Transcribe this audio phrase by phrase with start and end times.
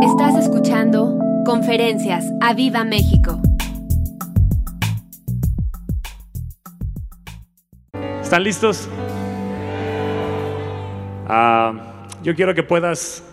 [0.00, 3.42] Estás escuchando Conferencias a Viva México.
[8.22, 8.88] ¿Están listos?
[11.26, 13.24] Ah, yo quiero que puedas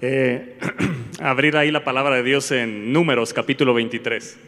[0.00, 0.56] eh,
[1.20, 4.38] abrir ahí la palabra de Dios en Números capítulo 23.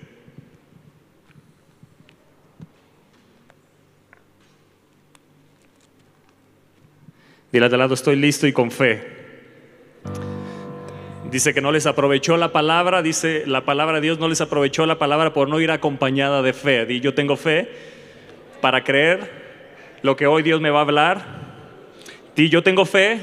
[7.50, 9.17] Dile de lado, estoy listo y con fe.
[11.30, 14.86] Dice que no les aprovechó la palabra, dice la palabra de Dios no les aprovechó
[14.86, 16.86] la palabra por no ir acompañada de fe.
[16.86, 17.68] Di, yo tengo fe
[18.62, 19.30] para creer
[20.00, 21.22] lo que hoy Dios me va a hablar.
[22.34, 23.20] Di, yo tengo fe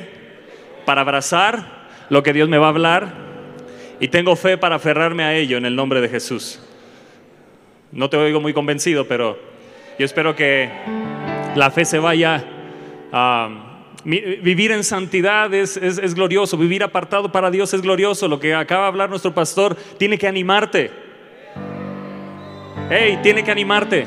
[0.86, 3.14] para abrazar lo que Dios me va a hablar
[4.00, 6.62] y tengo fe para aferrarme a ello en el nombre de Jesús.
[7.92, 9.40] No te oigo muy convencido, pero
[9.98, 10.70] yo espero que
[11.56, 12.44] la fe se vaya
[13.12, 13.65] a
[14.06, 18.28] Vivir en santidad es, glorioso, vivir apartado para Dios es glorioso.
[18.28, 20.92] Lo que acaba de hablar nuestro pastor tiene que animarte.
[22.88, 24.06] Hey, tiene que animarte.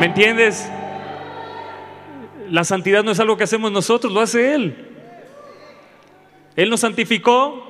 [0.00, 0.68] ¿Me entiendes?
[2.50, 4.74] La santidad no es algo que hacemos nosotros, lo hace Él.
[6.56, 7.62] Él nos santificó,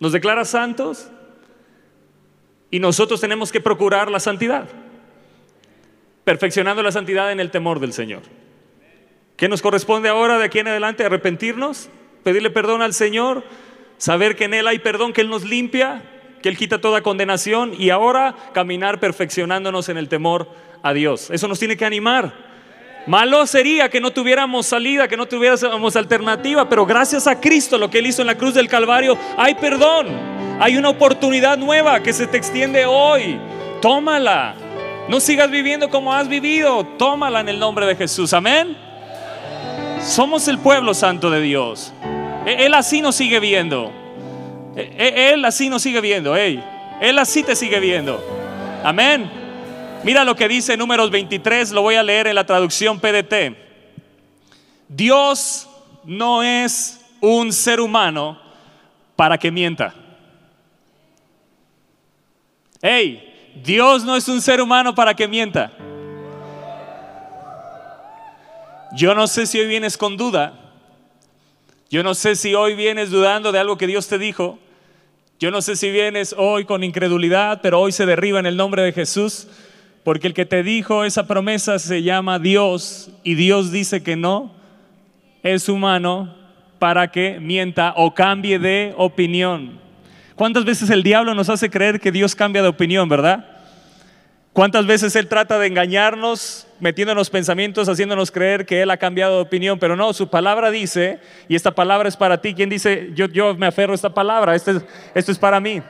[0.00, 1.08] nos declara santos
[2.68, 4.68] y nosotros tenemos que procurar la santidad,
[6.24, 8.22] perfeccionando la santidad en el temor del Señor.
[9.40, 11.02] ¿Qué nos corresponde ahora de aquí en adelante?
[11.02, 11.88] Arrepentirnos,
[12.22, 13.42] pedirle perdón al Señor,
[13.96, 16.02] saber que en Él hay perdón, que Él nos limpia,
[16.42, 20.46] que Él quita toda condenación y ahora caminar perfeccionándonos en el temor
[20.82, 21.30] a Dios.
[21.30, 22.34] Eso nos tiene que animar.
[23.06, 27.88] Malo sería que no tuviéramos salida, que no tuviéramos alternativa, pero gracias a Cristo, lo
[27.88, 30.08] que Él hizo en la cruz del Calvario, hay perdón,
[30.60, 33.40] hay una oportunidad nueva que se te extiende hoy.
[33.80, 34.54] Tómala.
[35.08, 38.34] No sigas viviendo como has vivido, tómala en el nombre de Jesús.
[38.34, 38.89] Amén.
[40.02, 41.92] Somos el pueblo santo de Dios.
[42.46, 43.92] E, él así nos sigue viendo.
[44.74, 46.34] E, e, él así nos sigue viendo.
[46.36, 48.22] Él así te sigue viendo.
[48.82, 49.30] Amén.
[50.02, 53.56] Mira lo que dice números 23, lo voy a leer en la traducción PDT.
[54.88, 55.68] Dios
[56.04, 58.40] no es un ser humano
[59.14, 59.94] para que mienta.
[62.80, 65.70] Hey, Dios no es un ser humano para que mienta.
[68.92, 70.54] Yo no sé si hoy vienes con duda.
[71.90, 74.58] Yo no sé si hoy vienes dudando de algo que Dios te dijo.
[75.38, 78.82] Yo no sé si vienes hoy con incredulidad, pero hoy se derriba en el nombre
[78.82, 79.48] de Jesús,
[80.04, 84.54] porque el que te dijo esa promesa se llama Dios y Dios dice que no
[85.42, 86.34] es humano
[86.78, 89.80] para que mienta o cambie de opinión.
[90.34, 93.49] ¿Cuántas veces el diablo nos hace creer que Dios cambia de opinión, verdad?
[94.52, 99.42] ¿Cuántas veces Él trata de engañarnos, metiéndonos pensamientos, haciéndonos creer que Él ha cambiado de
[99.42, 99.78] opinión?
[99.78, 102.54] Pero no, su palabra dice, y esta palabra es para ti.
[102.54, 104.56] ¿Quién dice, yo, yo me aferro a esta palabra?
[104.56, 104.82] Esto es,
[105.14, 105.80] esto es para mí.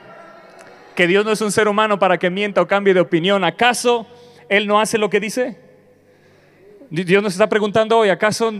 [0.95, 3.43] Que Dios no es un ser humano para que mienta o cambie de opinión.
[3.43, 4.05] ¿Acaso
[4.47, 5.57] Él no hace lo que dice?
[6.91, 8.53] Dios nos está preguntando hoy, ¿acaso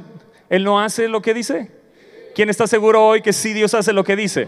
[0.49, 1.69] Él no hace lo que dice?
[2.33, 4.47] ¿Quién está seguro hoy que sí Dios hace lo que dice?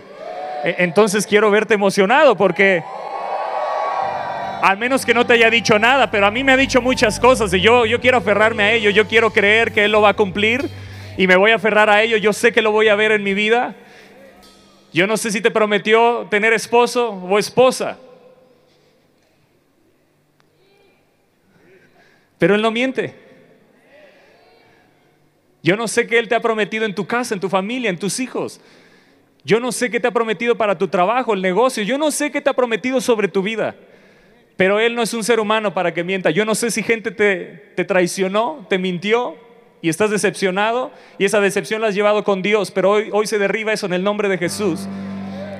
[0.63, 2.81] E, entonces quiero verte emocionado porque
[4.63, 7.19] al menos que no te haya dicho nada, pero a mí me ha dicho muchas
[7.19, 10.09] cosas y yo, yo quiero aferrarme a ello, yo quiero creer que Él lo va
[10.09, 10.69] a cumplir
[11.17, 13.23] y me voy a aferrar a ello, yo sé que lo voy a ver en
[13.23, 13.75] mi vida.
[14.93, 17.97] Yo no sé si te prometió tener esposo o esposa,
[22.37, 23.15] pero Él no miente.
[25.61, 27.99] Yo no sé qué Él te ha prometido en tu casa, en tu familia, en
[27.99, 28.61] tus hijos.
[29.43, 31.83] Yo no sé qué te ha prometido para tu trabajo, el negocio.
[31.83, 33.75] Yo no sé qué te ha prometido sobre tu vida.
[34.57, 36.29] Pero Él no es un ser humano para que mienta.
[36.29, 39.35] Yo no sé si gente te, traicionó, te mintió
[39.81, 43.39] y estás decepcionado y esa decepción la has llevado con Dios, pero hoy, hoy se
[43.39, 44.87] derriba eso en el nombre de Jesús.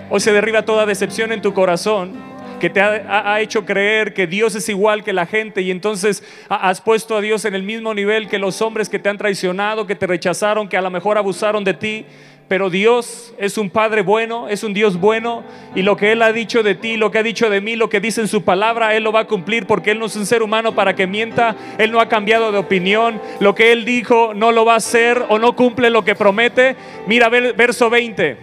[0.09, 2.33] Hoy se derriba toda decepción en tu corazón
[2.63, 6.79] que te ha, hecho creer que Dios es igual que la gente y entonces has
[6.79, 9.95] puesto a Dios en el mismo nivel que los hombres que te han traicionado, que
[9.95, 12.05] te rechazaron, que a lo mejor abusaron de ti.
[12.53, 16.31] Pero Dios es un Padre bueno, es un Dios bueno y lo que Él ha
[16.31, 18.93] dicho de ti, lo que ha dicho de mí, lo que dice en su palabra,
[18.93, 21.55] Él lo va a cumplir porque Él no es un ser humano para que mienta,
[21.79, 25.25] Él no ha cambiado de opinión, lo que Él dijo no lo va a hacer
[25.29, 26.75] o no cumple lo que promete.
[27.07, 28.37] Mira verso 20.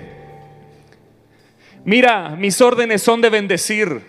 [1.84, 4.00] Mira, mis órdenes son de bendecir.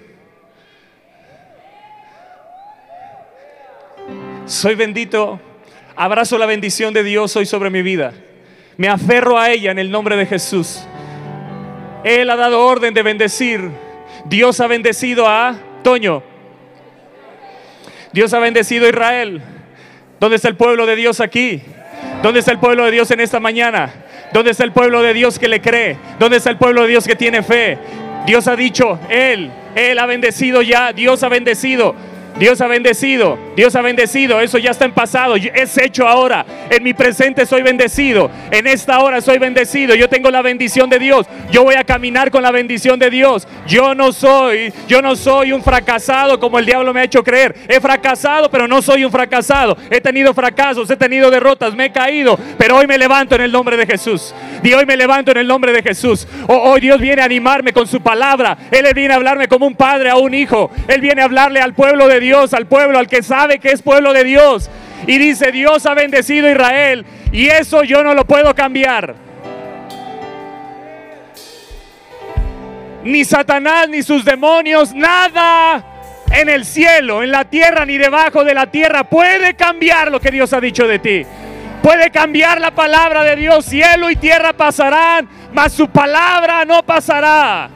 [4.47, 5.39] Soy bendito,
[5.95, 8.15] abrazo la bendición de Dios hoy sobre mi vida.
[8.81, 10.81] Me aferro a ella en el nombre de Jesús.
[12.03, 13.69] Él ha dado orden de bendecir.
[14.25, 16.23] Dios ha bendecido a Toño.
[18.11, 19.39] Dios ha bendecido a Israel.
[20.19, 21.61] ¿Dónde está el pueblo de Dios aquí?
[22.23, 23.93] ¿Dónde está el pueblo de Dios en esta mañana?
[24.33, 25.97] ¿Dónde está el pueblo de Dios que le cree?
[26.17, 27.77] ¿Dónde está el pueblo de Dios que tiene fe?
[28.25, 31.93] Dios ha dicho, Él, Él ha bendecido ya, Dios ha bendecido.
[32.37, 36.45] Dios ha bendecido, Dios ha bendecido, eso ya está en pasado, es hecho ahora.
[36.69, 40.99] En mi presente soy bendecido, en esta hora soy bendecido, yo tengo la bendición de
[40.99, 43.47] Dios, yo voy a caminar con la bendición de Dios.
[43.67, 47.55] Yo no soy, yo no soy un fracasado como el diablo me ha hecho creer.
[47.67, 49.77] He fracasado, pero no soy un fracasado.
[49.89, 53.51] He tenido fracasos, he tenido derrotas, me he caído, pero hoy me levanto en el
[53.51, 54.33] nombre de Jesús.
[54.63, 56.27] Y hoy me levanto en el nombre de Jesús.
[56.47, 58.57] Hoy Dios viene a animarme con su palabra.
[58.71, 60.71] Él viene a hablarme como un padre a un hijo.
[60.87, 63.81] Él viene a hablarle al pueblo de Dios, al pueblo, al que sabe que es
[63.81, 64.69] pueblo de Dios.
[65.07, 67.05] Y dice, Dios ha bendecido a Israel.
[67.33, 69.15] Y eso yo no lo puedo cambiar.
[73.03, 75.83] Ni Satanás, ni sus demonios, nada
[76.31, 80.31] en el cielo, en la tierra, ni debajo de la tierra puede cambiar lo que
[80.31, 81.25] Dios ha dicho de ti.
[81.81, 83.65] Puede cambiar la palabra de Dios.
[83.65, 87.69] Cielo y tierra pasarán, mas su palabra no pasará.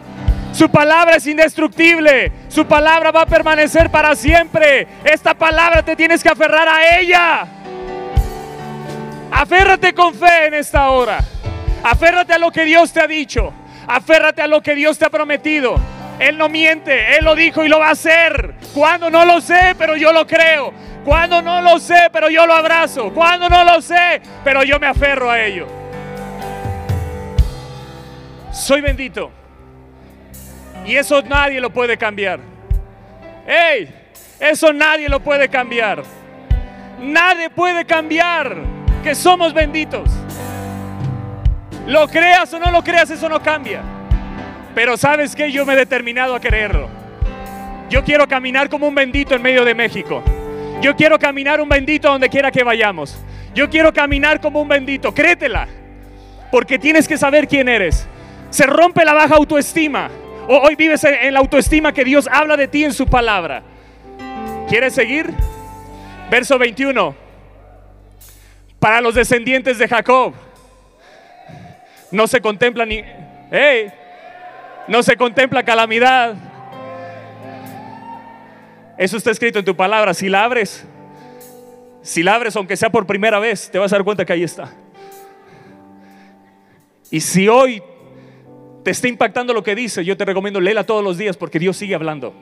[0.55, 2.31] Su palabra es indestructible.
[2.47, 4.87] Su palabra va a permanecer para siempre.
[5.03, 7.45] Esta palabra te tienes que aferrar a ella.
[9.31, 11.19] Aférrate con fe en esta hora.
[11.83, 13.51] Aférrate a lo que Dios te ha dicho.
[13.85, 15.75] Aférrate a lo que Dios te ha prometido.
[16.19, 18.55] Él no miente, Él lo dijo y lo va a hacer.
[18.73, 20.73] Cuando no lo sé, pero yo lo creo.
[21.03, 23.11] Cuando no lo sé, pero yo lo abrazo.
[23.13, 25.67] Cuando no lo sé, pero yo me aferro a ello.
[28.53, 29.44] Soy bendito.
[30.85, 32.39] Y eso nadie lo puede cambiar.
[33.47, 33.93] ¡Ey!
[34.39, 36.03] Eso nadie lo puede cambiar.
[36.99, 38.57] Nadie puede cambiar
[39.03, 40.09] que somos benditos.
[41.87, 43.81] Lo creas o no lo creas, eso no cambia.
[44.73, 46.89] Pero sabes que yo me he determinado a creerlo.
[47.89, 50.23] Yo quiero caminar como un bendito en medio de México.
[50.81, 53.17] Yo quiero caminar un bendito donde quiera que vayamos.
[53.53, 55.13] Yo quiero caminar como un bendito.
[55.13, 55.67] Créetela.
[56.51, 58.07] Porque tienes que saber quién eres.
[58.49, 60.09] Se rompe la baja autoestima.
[60.47, 63.63] Hoy vives en la autoestima que Dios habla de ti en su palabra.
[64.69, 65.33] ¿Quieres seguir?
[66.29, 67.15] Verso 21.
[68.79, 70.33] Para los descendientes de Jacob
[72.11, 73.03] no se contempla ni
[73.51, 73.91] hey,
[74.87, 76.35] no se contempla calamidad.
[78.97, 80.13] Eso está escrito en tu palabra.
[80.13, 80.85] Si la abres,
[82.03, 84.43] si la abres, aunque sea por primera vez, te vas a dar cuenta que ahí
[84.43, 84.71] está.
[87.09, 87.81] Y si hoy
[88.85, 91.75] te está impactando lo que dice, yo te recomiendo léela todos los días porque Dios
[91.75, 92.35] sigue hablando.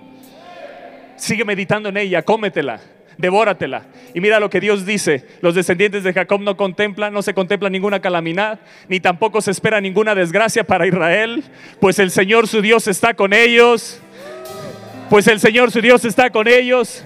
[1.15, 2.81] Sigue meditando en ella, cómetela,
[3.17, 3.83] devóratela.
[4.13, 7.69] Y mira lo que Dios dice, los descendientes de Jacob no contemplan, no se contempla
[7.69, 8.59] ninguna calamidad,
[8.89, 11.45] ni tampoco se espera ninguna desgracia para Israel,
[11.79, 14.01] pues el Señor su Dios está con ellos.
[15.09, 17.05] Pues el Señor su Dios está con ellos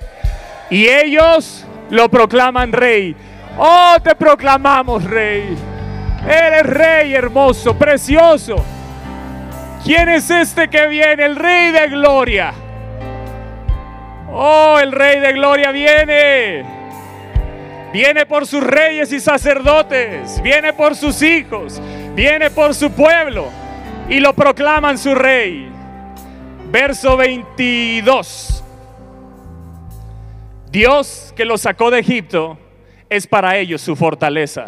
[0.71, 3.15] y ellos lo proclaman rey.
[3.55, 5.55] Oh, te proclamamos rey.
[6.27, 8.65] Eres rey hermoso, precioso.
[9.87, 11.23] ¿Quién es este que viene?
[11.23, 12.53] El Rey de Gloria.
[14.29, 16.65] Oh, el Rey de Gloria viene.
[17.93, 20.41] Viene por sus reyes y sacerdotes.
[20.41, 21.81] Viene por sus hijos.
[22.13, 23.47] Viene por su pueblo.
[24.09, 25.69] Y lo proclaman su rey.
[26.69, 28.61] Verso 22.
[30.69, 32.57] Dios que los sacó de Egipto
[33.09, 34.65] es para ellos su fortaleza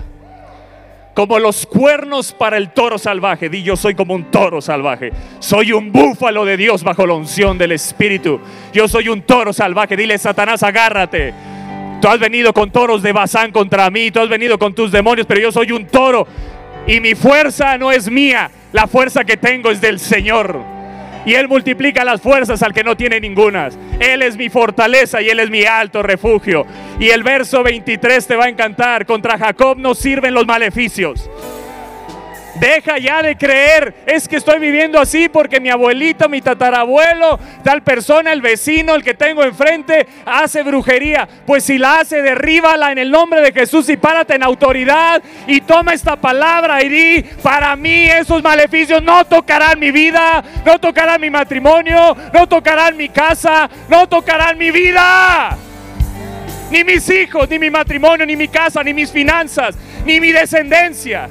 [1.19, 3.49] como los cuernos para el toro salvaje.
[3.49, 5.11] Di yo soy como un toro salvaje.
[5.39, 8.39] Soy un búfalo de Dios bajo la unción del Espíritu.
[8.71, 9.97] Yo soy un toro salvaje.
[9.97, 11.33] Dile, Satanás, agárrate.
[12.01, 14.11] Tú has venido con toros de Bazán contra mí.
[14.11, 16.25] Tú has venido con tus demonios, pero yo soy un toro.
[16.87, 18.49] Y mi fuerza no es mía.
[18.71, 20.78] La fuerza que tengo es del Señor.
[21.25, 23.77] Y Él multiplica las fuerzas al que no tiene ningunas.
[23.99, 26.65] Él es mi fortaleza y Él es mi alto refugio.
[26.99, 29.05] Y el verso 23 te va a encantar.
[29.05, 31.29] Contra Jacob no sirven los maleficios.
[32.55, 37.83] Deja ya de creer, es que estoy viviendo así porque mi abuelito, mi tatarabuelo, tal
[37.83, 41.27] persona, el vecino, el que tengo enfrente, hace brujería.
[41.45, 45.61] Pues si la hace, derríbala en el nombre de Jesús y párate en autoridad y
[45.61, 51.21] toma esta palabra y di, para mí esos maleficios no tocarán mi vida, no tocarán
[51.21, 55.55] mi matrimonio, no tocarán mi casa, no tocarán mi vida.
[56.71, 59.75] Ni mis hijos, ni mi matrimonio, ni mi casa, ni mis finanzas,
[60.05, 61.29] ni mi descendencia.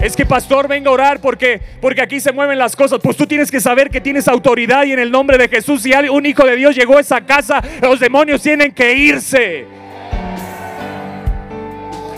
[0.00, 3.00] Es que pastor, venga a orar porque, porque aquí se mueven las cosas.
[3.02, 5.92] Pues tú tienes que saber que tienes autoridad y en el nombre de Jesús, si
[5.92, 9.66] un hijo de Dios llegó a esa casa, los demonios tienen que irse.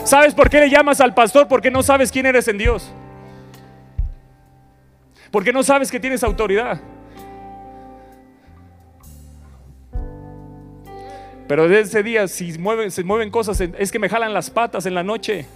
[0.05, 1.49] ¿Sabes por qué le llamas al pastor?
[1.49, 2.93] Porque no sabes quién eres en Dios.
[5.31, 6.81] Porque no sabes que tienes autoridad.
[11.49, 14.85] Pero de ese día, si mueven, se mueven cosas, es que me jalan las patas
[14.85, 15.47] en la noche.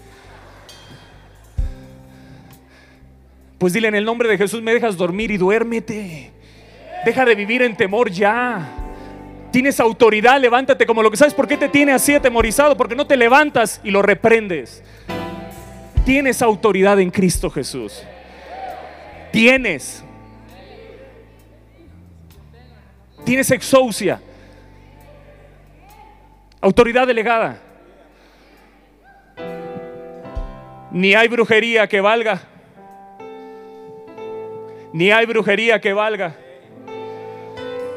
[3.58, 6.32] Pues dile en el nombre de Jesús, me dejas dormir y duérmete.
[7.04, 8.84] Deja de vivir en temor ya.
[9.50, 11.34] Tienes autoridad, levántate como lo que sabes.
[11.34, 12.76] ¿Por qué te tiene así atemorizado?
[12.76, 14.82] Porque no te levantas y lo reprendes.
[16.04, 18.02] Tienes autoridad en Cristo Jesús.
[19.30, 20.04] Tienes.
[23.24, 24.20] Tienes exousia.
[26.60, 27.58] Autoridad delegada.
[30.90, 32.40] Ni hay brujería que valga.
[34.94, 36.36] Ni hay brujería que valga.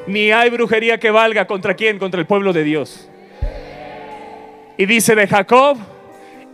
[0.07, 3.07] Ni hay brujería que valga contra quién, contra el pueblo de Dios.
[4.77, 5.77] Y dice de Jacob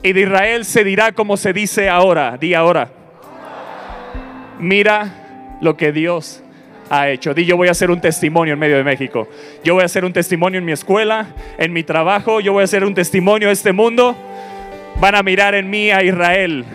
[0.04, 2.90] y de Israel se dirá como se dice ahora, di ahora.
[4.60, 6.44] Mira lo que Dios
[6.90, 7.34] ha hecho.
[7.34, 9.30] Di yo voy a hacer un testimonio en medio de México.
[9.64, 12.42] Yo voy a hacer un testimonio en mi escuela, en mi trabajo.
[12.42, 14.14] Yo voy a hacer un testimonio a este mundo.
[15.00, 16.66] Van a mirar en mí a Israel.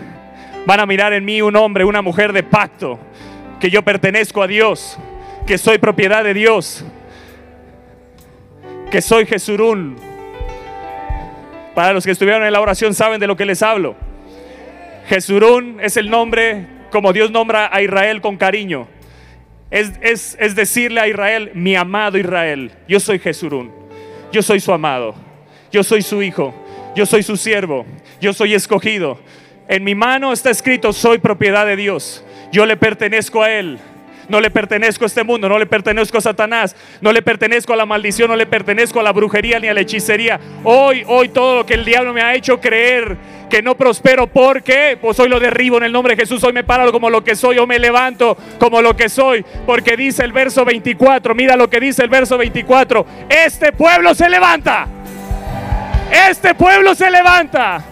[0.65, 2.99] Van a mirar en mí un hombre, una mujer de pacto.
[3.59, 4.97] Que yo pertenezco a Dios
[5.45, 6.85] que soy propiedad de Dios,
[8.91, 9.95] que soy Jesurún.
[11.73, 13.95] Para los que estuvieron en la oración saben de lo que les hablo.
[15.07, 18.87] Jesurún es el nombre como Dios nombra a Israel con cariño.
[19.71, 23.71] Es, es, decirle a Israel, mi amado Israel, yo soy Jesurún,
[24.31, 25.15] yo soy su amado,
[25.71, 26.53] yo soy su hijo,
[26.95, 27.85] yo soy su siervo,
[28.19, 29.19] yo soy escogido.
[29.67, 33.79] En mi mano está escrito, soy propiedad de Dios, yo le pertenezco a Él.
[34.27, 37.75] No le pertenezco a este mundo, no le pertenezco a Satanás, no le pertenezco a
[37.75, 40.39] la maldición, no le pertenezco a la brujería ni a la hechicería.
[40.63, 43.17] Hoy, hoy todo lo que el diablo me ha hecho creer
[43.49, 44.99] que no prospero, ¿por qué?
[45.01, 47.35] Pues hoy lo derribo en el nombre de Jesús, hoy me paro como lo que
[47.35, 51.67] soy, o me levanto como lo que soy, porque dice el verso 24, mira lo
[51.67, 54.87] que dice el verso 24, este pueblo se levanta,
[56.29, 57.83] este pueblo se levanta.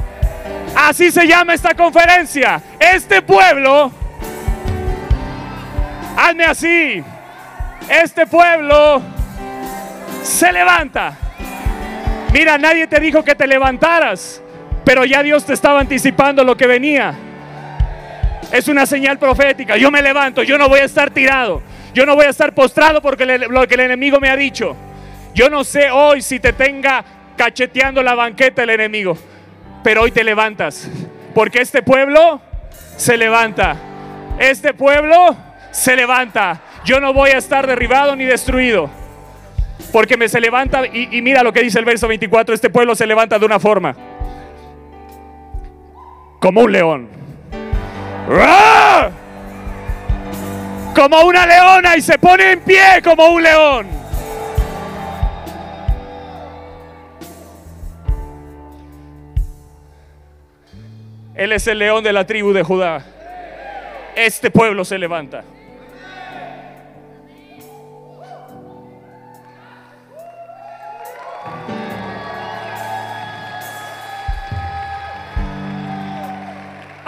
[0.76, 2.62] Así se llama esta conferencia.
[2.80, 3.92] Este pueblo
[6.18, 7.04] Hazme así.
[7.88, 9.04] Este pueblo
[10.24, 11.16] se levanta.
[12.34, 14.42] Mira, nadie te dijo que te levantaras,
[14.84, 17.14] pero ya Dios te estaba anticipando lo que venía.
[18.52, 19.78] Es una señal profética.
[19.78, 21.62] Yo me levanto, yo no voy a estar tirado.
[21.94, 24.76] Yo no voy a estar postrado porque lo que el enemigo me ha dicho.
[25.36, 27.06] Yo no sé hoy si te tenga
[27.38, 29.16] cacheteando la banqueta el enemigo,
[29.84, 30.90] pero hoy te levantas.
[31.36, 32.42] Porque este pueblo
[32.96, 33.76] se levanta.
[34.40, 35.47] Este pueblo
[35.78, 36.60] se levanta.
[36.86, 38.90] Yo no voy a estar derribado ni destruido.
[39.92, 43.06] Porque me se levanta y, mira lo que dice el verso 24, este pueblo se
[43.06, 43.96] levanta de una forma.
[46.40, 47.08] Como un león.
[48.32, 49.10] ¡Ah!
[50.96, 53.88] Como una leona y se pone en pie como un león.
[61.36, 63.06] Él es el león de la tribu de Judá.
[64.16, 65.44] Este pueblo se levanta.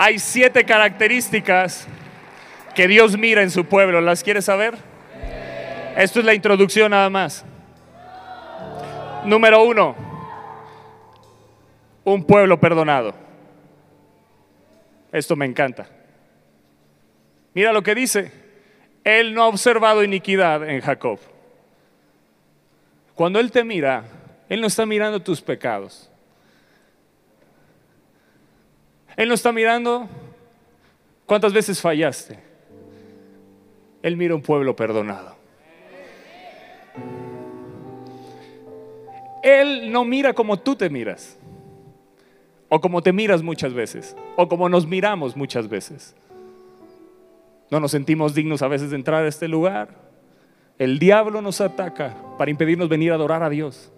[0.01, 1.85] Hay siete características
[2.73, 3.99] que Dios mira en su pueblo.
[3.99, 4.77] ¿Las quieres saber?
[5.97, 7.43] Esto es la introducción nada más.
[9.25, 9.97] Número uno,
[12.05, 13.13] un pueblo perdonado.
[15.11, 15.89] Esto me encanta.
[17.53, 18.31] Mira lo que dice.
[19.03, 21.19] Él no ha observado iniquidad en Jacob.
[23.15, 24.05] Cuando Él te mira,
[24.47, 26.08] Él no está mirando tus pecados.
[29.19, 30.07] Él no está mirando
[31.25, 32.39] cuántas veces fallaste.
[34.01, 35.35] Él mira un pueblo perdonado.
[39.43, 41.37] Él no mira como tú te miras,
[42.69, 46.15] o como te miras muchas veces, o como nos miramos muchas veces.
[47.69, 49.89] No nos sentimos dignos a veces de entrar a este lugar.
[50.77, 53.91] El diablo nos ataca para impedirnos venir a adorar a Dios.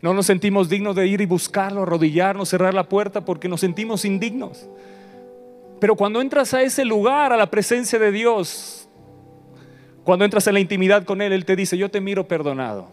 [0.00, 4.04] No nos sentimos dignos de ir y buscarlo, arrodillarnos, cerrar la puerta porque nos sentimos
[4.04, 4.68] indignos.
[5.80, 8.88] Pero cuando entras a ese lugar, a la presencia de Dios,
[10.04, 12.88] cuando entras en la intimidad con Él, Él te dice, yo te miro perdonado.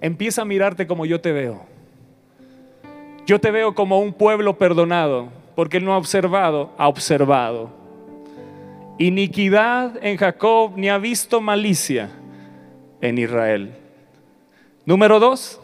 [0.00, 1.64] Empieza a mirarte como yo te veo.
[3.26, 7.70] Yo te veo como un pueblo perdonado, porque Él no ha observado, ha observado.
[8.98, 12.10] Iniquidad en Jacob, ni ha visto malicia
[13.00, 13.74] en Israel.
[14.84, 15.60] Número dos,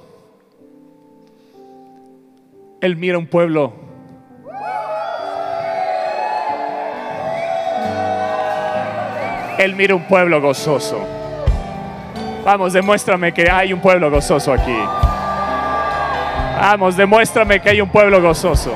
[2.83, 3.73] él mira un pueblo.
[9.57, 10.99] Él mira un pueblo gozoso.
[12.45, 14.77] Vamos, demuéstrame que hay un pueblo gozoso aquí.
[16.61, 18.75] Vamos, demuéstrame que hay un pueblo gozoso.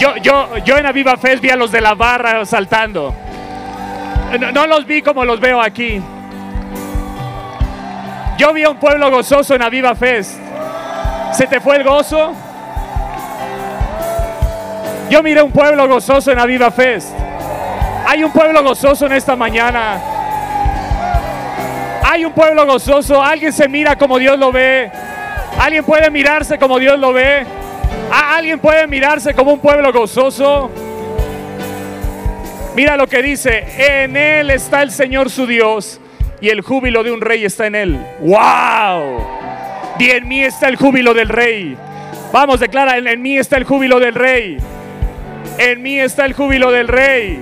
[0.00, 3.14] Yo, yo, yo en Aviva Fest vi a los de la barra saltando.
[4.40, 6.02] No, no los vi como los veo aquí.
[8.36, 10.51] Yo vi a un pueblo gozoso en Aviva Fest.
[11.32, 12.34] ¿Se te fue el gozo?
[15.08, 17.08] Yo miré un pueblo gozoso en Aviva Fest.
[18.06, 19.98] Hay un pueblo gozoso en esta mañana.
[22.02, 23.22] Hay un pueblo gozoso.
[23.22, 24.90] Alguien se mira como Dios lo ve.
[25.58, 27.46] Alguien puede mirarse como Dios lo ve.
[28.10, 30.70] Alguien puede mirarse como un pueblo gozoso.
[32.74, 33.64] Mira lo que dice.
[33.78, 35.98] En Él está el Señor su Dios.
[36.42, 38.06] Y el júbilo de un rey está en Él.
[38.20, 39.41] ¡Wow!
[39.98, 41.76] Y en mí está el júbilo del rey.
[42.32, 44.56] Vamos, declara, en mí está el júbilo del rey.
[45.58, 47.38] En mí está el júbilo del rey.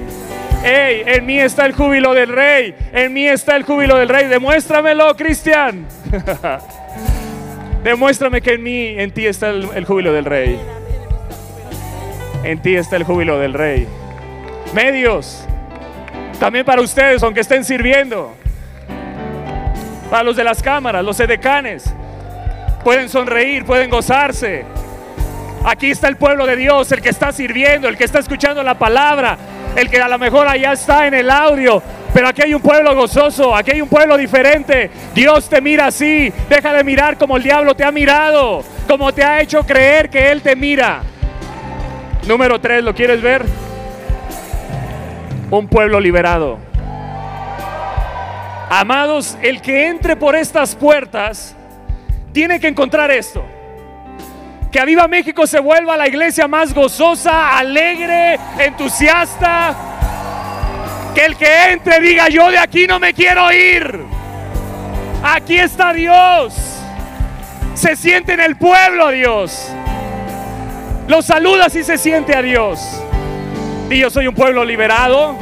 [0.64, 2.74] Ey, en mí está el júbilo del rey.
[2.92, 4.26] En mí está el júbilo del rey.
[4.26, 5.86] Demuéstramelo, Cristian.
[7.84, 10.60] Demuéstrame que en mí, en ti está el, el júbilo del rey.
[12.44, 13.86] En ti está el júbilo del rey.
[14.74, 15.46] Medios.
[16.38, 18.34] También para ustedes, aunque estén sirviendo.
[20.10, 21.94] Para los de las cámaras, los edecanes.
[22.84, 24.64] Pueden sonreír, pueden gozarse.
[25.64, 28.78] Aquí está el pueblo de Dios, el que está sirviendo, el que está escuchando la
[28.78, 29.36] palabra,
[29.76, 31.82] el que a lo mejor allá está en el audio.
[32.14, 34.90] Pero aquí hay un pueblo gozoso, aquí hay un pueblo diferente.
[35.14, 36.32] Dios te mira así.
[36.48, 40.32] Deja de mirar como el diablo te ha mirado, como te ha hecho creer que
[40.32, 41.02] Él te mira.
[42.26, 43.44] Número tres, ¿lo quieres ver?
[45.50, 46.58] Un pueblo liberado.
[48.70, 51.56] Amados, el que entre por estas puertas
[52.32, 53.44] tiene que encontrar esto.
[54.70, 59.74] Que Aviva México se vuelva la iglesia más gozosa, alegre, entusiasta.
[61.14, 64.04] Que el que entre diga, yo de aquí no me quiero ir.
[65.24, 66.54] Aquí está Dios.
[67.74, 69.72] Se siente en el pueblo a Dios.
[71.08, 72.80] Lo saluda si se siente a Dios.
[73.90, 75.36] Y yo soy un pueblo liberado.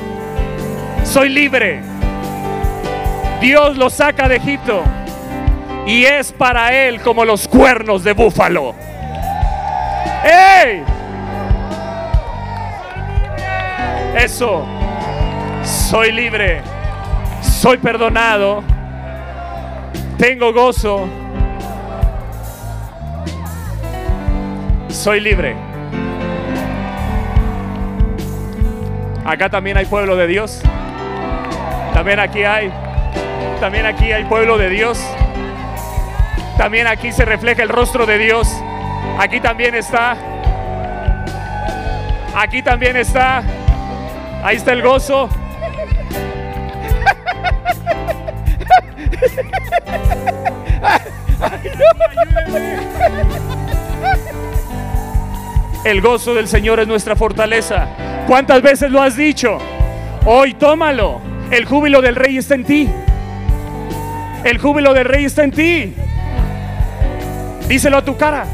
[1.04, 1.82] Soy libre.
[3.42, 4.82] Dios lo saca de Egipto.
[5.88, 8.74] Y es para él como los cuernos de búfalo.
[10.22, 10.84] ¡Ey!
[14.14, 14.66] Eso.
[15.64, 16.60] Soy libre.
[17.40, 18.62] Soy perdonado.
[20.18, 21.08] Tengo gozo.
[24.88, 25.56] Soy libre.
[29.24, 30.60] Acá también hay pueblo de Dios.
[31.94, 32.70] También aquí hay.
[33.58, 35.02] También aquí hay pueblo de Dios.
[36.58, 38.48] También aquí se refleja el rostro de Dios.
[39.16, 40.16] Aquí también está.
[42.34, 43.44] Aquí también está.
[44.42, 45.28] Ahí está el gozo.
[55.84, 57.86] El gozo del Señor es nuestra fortaleza.
[58.26, 59.58] ¿Cuántas veces lo has dicho?
[60.26, 61.20] Hoy tómalo.
[61.52, 62.90] El júbilo del rey está en ti.
[64.42, 65.94] El júbilo del rey está en ti.
[67.68, 68.46] Díselo a tu cara.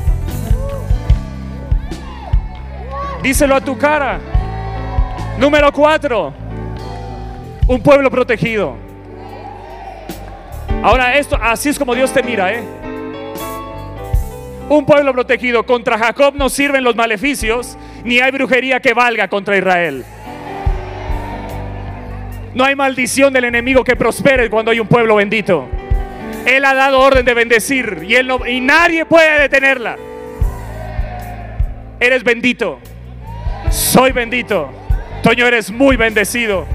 [3.23, 4.19] Díselo a tu cara.
[5.39, 6.35] Número cuatro.
[7.69, 8.77] Un pueblo protegido.
[10.83, 12.63] Ahora esto, así es como Dios te mira, ¿eh?
[14.69, 15.65] Un pueblo protegido.
[15.65, 20.05] Contra Jacob no sirven los maleficios, ni hay brujería que valga contra Israel.
[22.53, 25.69] No hay maldición del enemigo que prospere cuando hay un pueblo bendito.
[26.47, 29.97] Él ha dado orden de bendecir y, y nadie puede detenerla.
[32.01, 32.81] Eres bendito.
[33.71, 34.71] Soy bendito.
[35.23, 36.67] Toño, eres muy bendecido.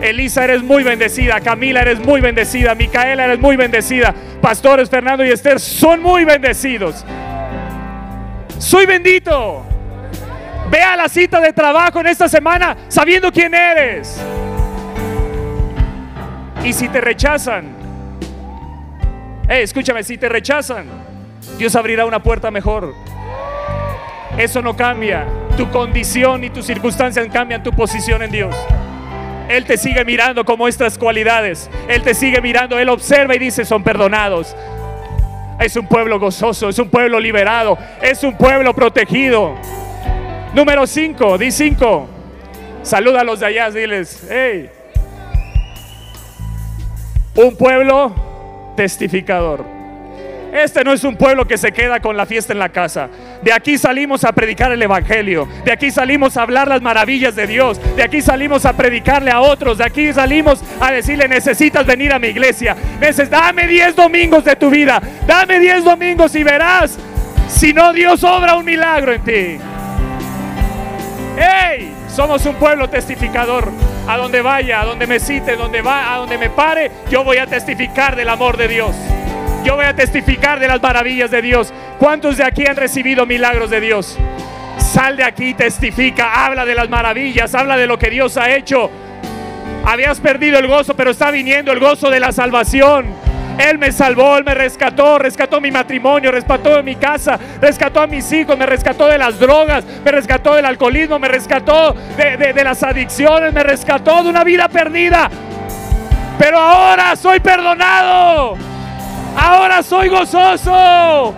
[0.00, 1.40] Elisa, eres muy bendecida.
[1.40, 2.74] Camila, eres muy bendecida.
[2.74, 4.14] Micaela, eres muy bendecida.
[4.40, 7.04] Pastores Fernando y Esther son muy bendecidos.
[8.58, 9.64] Soy bendito.
[10.70, 14.18] Ve a la cita de trabajo en esta semana sabiendo quién eres.
[16.64, 17.81] Y si te rechazan,
[19.60, 20.86] escúchame, si te rechazan,
[21.58, 22.94] Dios abrirá una puerta mejor.
[24.38, 25.26] Eso no cambia.
[25.56, 28.56] Tu condición y tus circunstancias cambian tu posición en Dios.
[29.48, 31.68] Él te sigue mirando como estas cualidades.
[31.88, 34.56] Él te sigue mirando, Él observa y dice, son perdonados.
[35.60, 39.54] Es un pueblo gozoso, es un pueblo liberado, es un pueblo protegido.
[40.54, 42.08] Número 5, di 5.
[42.82, 44.70] Saluda a los de allá, diles, hey.
[47.34, 48.31] Un pueblo
[48.76, 49.64] testificador.
[50.52, 53.08] Este no es un pueblo que se queda con la fiesta en la casa.
[53.42, 55.48] De aquí salimos a predicar el Evangelio.
[55.64, 57.80] De aquí salimos a hablar las maravillas de Dios.
[57.96, 59.78] De aquí salimos a predicarle a otros.
[59.78, 62.76] De aquí salimos a decirle, necesitas venir a mi iglesia.
[63.30, 65.00] dame 10 domingos de tu vida.
[65.26, 66.98] Dame 10 domingos y verás
[67.48, 69.58] si no Dios obra un milagro en ti.
[71.38, 71.94] ¡Ey!
[72.08, 73.70] Somos un pueblo testificador.
[74.06, 77.36] A donde vaya, a donde me cite, donde va, a donde me pare, yo voy
[77.36, 78.96] a testificar del amor de Dios.
[79.64, 81.72] Yo voy a testificar de las maravillas de Dios.
[81.98, 84.18] ¿Cuántos de aquí han recibido milagros de Dios?
[84.78, 88.90] Sal de aquí, testifica, habla de las maravillas, habla de lo que Dios ha hecho.
[89.84, 93.21] Habías perdido el gozo, pero está viniendo el gozo de la salvación.
[93.58, 98.30] Él me salvó, Él me rescató, rescató mi matrimonio, rescató mi casa, rescató a mis
[98.32, 102.82] hijos, me rescató de las drogas, me rescató del alcoholismo, me rescató de, de las
[102.82, 105.30] adicciones, me rescató de una vida perdida.
[106.38, 108.56] Pero ahora soy perdonado.
[109.36, 111.34] Ahora soy gozoso.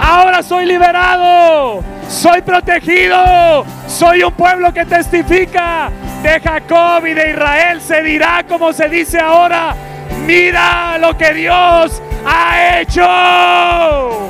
[0.00, 1.82] Ahora soy liberado.
[2.08, 3.64] Soy protegido.
[3.86, 5.90] Soy un pueblo que testifica.
[6.22, 9.76] De Jacob y de Israel se dirá como se dice ahora.
[10.26, 14.28] Mira lo que Dios ha hecho.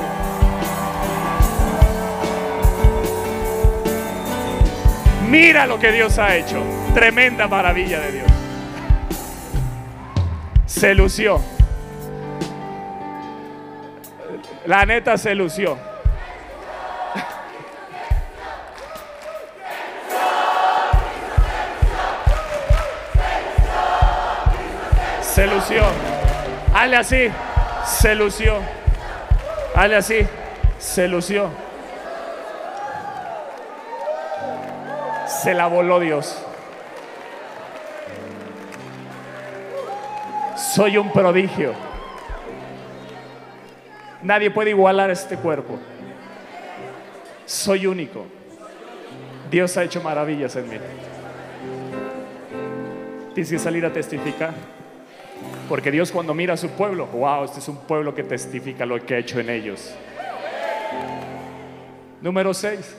[5.29, 6.63] Mira lo que Dios ha hecho.
[6.95, 8.33] Tremenda maravilla de Dios.
[10.67, 11.41] Se lució.
[14.67, 15.88] La neta se lució.
[25.39, 25.83] Se lució.
[26.75, 27.29] Hazle así.
[27.87, 28.55] Se lució.
[29.73, 30.27] Hazle así.
[30.81, 31.49] Se lució.
[35.29, 36.45] Se la voló Dios.
[40.57, 41.73] Soy un prodigio.
[44.25, 45.79] Nadie puede igualar este cuerpo.
[47.47, 48.27] Soy único.
[49.53, 50.79] Dios ha hecho maravillas en mí.
[53.35, 54.78] Tienes que salir a testificar.
[55.69, 59.05] Porque Dios cuando mira a su pueblo, wow, este es un pueblo que testifica lo
[59.05, 59.95] que ha hecho en ellos.
[62.23, 62.97] Número 6.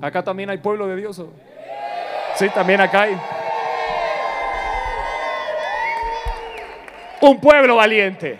[0.00, 1.20] Acá también hay pueblo de Dios.
[2.36, 3.18] Sí, también acá hay.
[7.20, 8.38] Un pueblo valiente.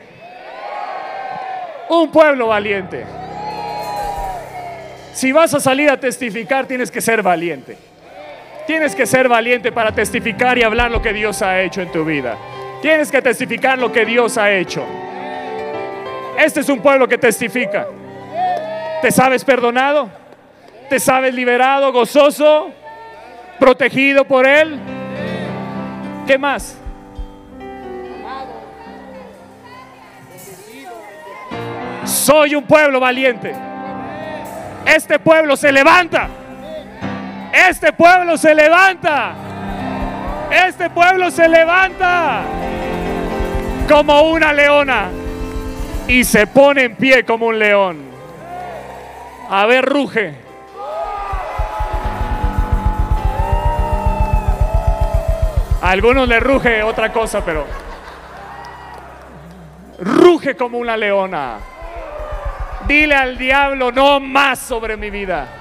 [1.89, 3.05] Un pueblo valiente.
[5.13, 7.77] Si vas a salir a testificar, tienes que ser valiente.
[8.69, 12.05] Tienes que ser valiente para testificar y hablar lo que Dios ha hecho en tu
[12.05, 12.39] vida.
[12.81, 14.85] Tienes que testificar lo que Dios ha hecho.
[16.38, 17.87] Este es un pueblo que testifica.
[19.03, 20.09] ¿Te sabes perdonado?
[20.88, 22.71] ¿Te sabes liberado, gozoso,
[23.59, 24.79] protegido por Él?
[26.27, 26.79] ¿Qué más?
[32.05, 33.53] Soy un pueblo valiente.
[34.87, 36.29] Este pueblo se levanta.
[37.53, 39.48] Este pueblo se levanta.
[40.51, 42.43] Este pueblo se levanta
[43.89, 45.09] como una leona
[46.07, 47.99] y se pone en pie como un león.
[49.51, 50.35] A ver, ruge.
[55.81, 57.67] A algunos le ruge otra cosa, pero
[60.01, 61.59] ruge como una leona.
[62.87, 65.58] Dile al diablo, no más sobre mi vida.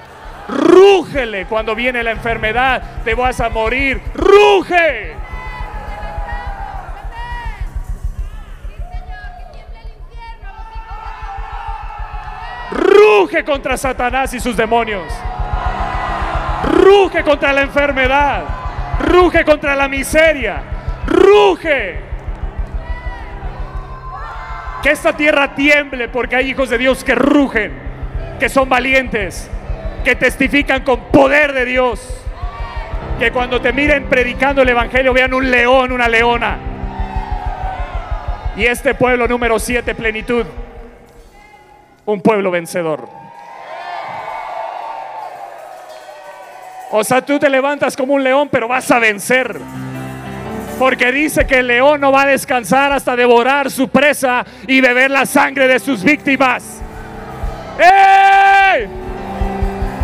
[0.48, 4.02] Rúgele cuando viene la enfermedad, te vas a morir.
[4.14, 5.14] Ruge.
[12.72, 15.12] Ruge contra Satanás y sus demonios.
[16.72, 18.44] Ruge contra la enfermedad.
[19.00, 20.62] Ruge contra la miseria.
[21.06, 22.00] Ruge.
[24.82, 27.74] Que esta tierra tiemble porque hay hijos de Dios que rugen,
[28.40, 29.50] que son valientes,
[30.08, 32.00] que testifican con poder de Dios.
[33.20, 36.58] Que cuando te miren predicando el Evangelio vean un león, una leona.
[38.56, 40.46] Y este pueblo número 7, plenitud.
[42.06, 43.10] Un pueblo vencedor.
[46.92, 49.60] O sea, tú te levantas como un león, pero vas a vencer.
[50.80, 55.12] Porque dice que el león no va a descansar hasta devorar su presa y beber
[55.12, 56.82] la sangre de sus víctimas.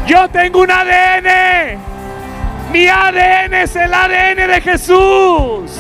[0.06, 1.80] Yo tengo un ADN.
[2.72, 5.72] Mi ADN es el ADN de Jesús.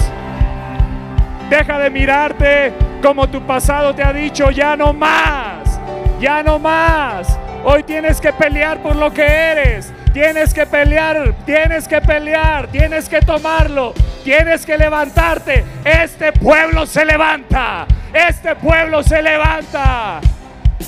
[1.49, 5.79] Deja de mirarte como tu pasado te ha dicho, ya no más,
[6.21, 7.37] ya no más.
[7.65, 9.93] Hoy tienes que pelear por lo que eres.
[10.13, 15.65] Tienes que pelear, tienes que pelear, tienes que tomarlo, tienes que levantarte.
[15.83, 20.21] Este pueblo se levanta, este pueblo se levanta.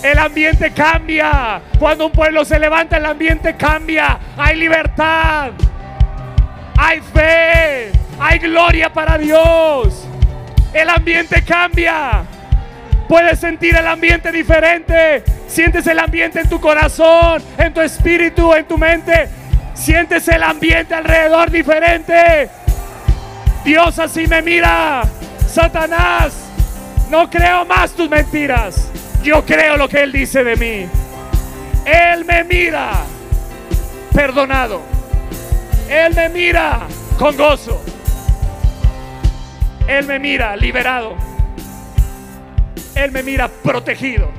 [0.04, 1.62] El ambiente cambia.
[1.80, 4.20] Cuando un pueblo se levanta, el ambiente cambia.
[4.38, 5.52] Hay libertad,
[6.78, 10.08] hay fe, hay gloria para Dios.
[10.74, 12.24] El ambiente cambia.
[13.08, 15.24] Puedes sentir el ambiente diferente.
[15.48, 19.30] Sientes el ambiente en tu corazón, en tu espíritu, en tu mente.
[19.74, 22.50] Sientes el ambiente alrededor diferente.
[23.64, 25.04] Dios así me mira.
[25.48, 26.34] Satanás,
[27.10, 28.90] no creo más tus mentiras.
[29.26, 30.88] Yo creo lo que Él dice de mí.
[31.84, 32.92] Él me mira
[34.14, 34.84] perdonado.
[35.90, 36.82] Él me mira
[37.18, 37.84] con gozo.
[39.88, 41.16] Él me mira liberado.
[42.94, 44.30] Él me mira protegido.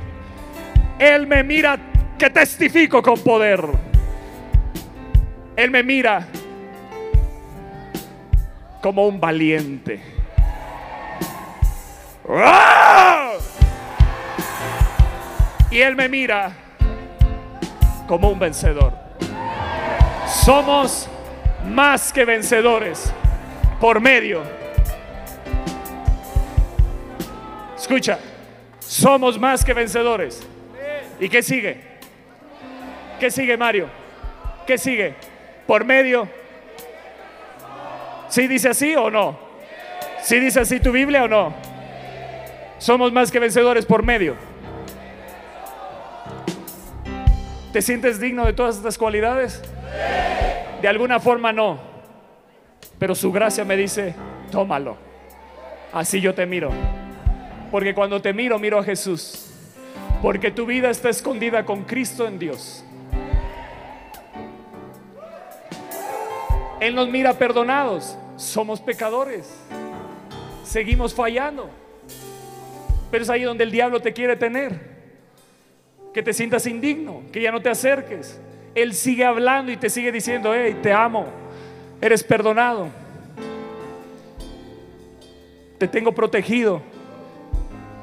[0.99, 1.77] Él me mira
[2.17, 3.65] que testifico con poder.
[5.57, 6.25] Él me mira
[8.81, 9.99] como un valiente.
[12.29, 13.33] ¡Ah!
[15.69, 16.51] Y Él me mira
[18.07, 18.93] como un vencedor.
[20.45, 21.09] Somos
[21.65, 23.11] más que vencedores
[23.79, 24.43] por medio.
[27.77, 28.19] Escucha,
[28.79, 30.41] somos más que vencedores.
[31.19, 31.81] ¿Y qué sigue?
[33.19, 33.87] ¿Qué sigue Mario?
[34.65, 35.15] ¿Qué sigue?
[35.65, 36.27] Por medio.
[38.29, 39.37] ¿Sí dice así o no?
[40.21, 41.53] ¿Sí dice así tu Biblia o no?
[42.77, 44.35] Somos más que vencedores por medio.
[47.73, 49.61] ¿Te sientes digno de todas estas cualidades?
[50.81, 51.79] De alguna forma no.
[52.97, 54.15] Pero su gracia me dice,
[54.51, 54.97] tómalo.
[55.91, 56.71] Así yo te miro.
[57.71, 59.51] Porque cuando te miro, miro a Jesús.
[60.21, 62.83] Porque tu vida está escondida con Cristo en Dios.
[66.79, 68.17] Él nos mira perdonados.
[68.37, 69.53] Somos pecadores.
[70.63, 71.69] Seguimos fallando.
[73.11, 74.96] Pero es ahí donde el diablo te quiere tener.
[76.17, 78.41] Que te sientas indigno, que ya no te acerques.
[78.73, 81.27] Él sigue hablando y te sigue diciendo, hey, te amo,
[82.01, 82.87] eres perdonado.
[85.77, 86.81] Te tengo protegido,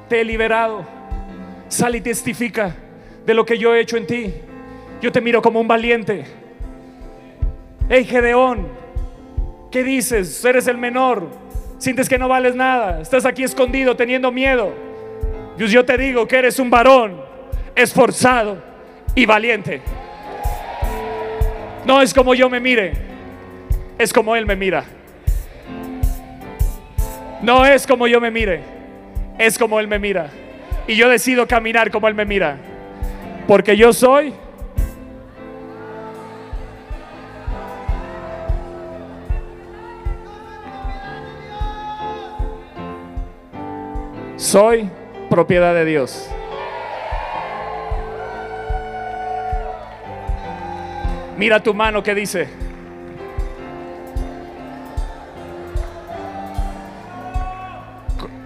[0.08, 0.86] te he liberado.
[1.66, 2.76] Sal y testifica
[3.26, 4.32] de lo que yo he hecho en ti.
[5.02, 6.24] Yo te miro como un valiente.
[7.88, 8.68] Hey Gedeón,
[9.72, 10.44] ¿qué dices?
[10.44, 11.26] Eres el menor.
[11.78, 13.00] Sientes que no vales nada.
[13.00, 14.72] Estás aquí escondido teniendo miedo.
[15.58, 17.33] Dios, yo te digo que eres un varón
[17.74, 18.58] esforzado
[19.14, 19.80] y valiente.
[21.84, 22.92] No es como yo me mire,
[23.98, 24.84] es como Él me mira.
[27.42, 28.60] No es como yo me mire,
[29.38, 30.30] es como Él me mira.
[30.86, 32.58] Y yo decido caminar como Él me mira.
[33.46, 34.32] Porque yo soy
[44.36, 44.88] soy
[45.28, 46.30] propiedad de Dios.
[51.36, 52.48] Mira tu mano que dice.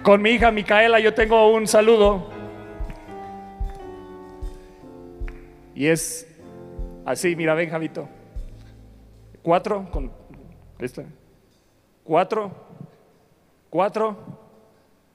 [0.03, 2.29] Con mi hija Micaela yo tengo un saludo.
[5.75, 6.27] Y es
[7.05, 8.09] así, mira, ven Javito.
[9.43, 10.11] Cuatro, con
[10.79, 11.05] esta.
[12.03, 12.51] Cuatro,
[13.69, 14.17] cuatro,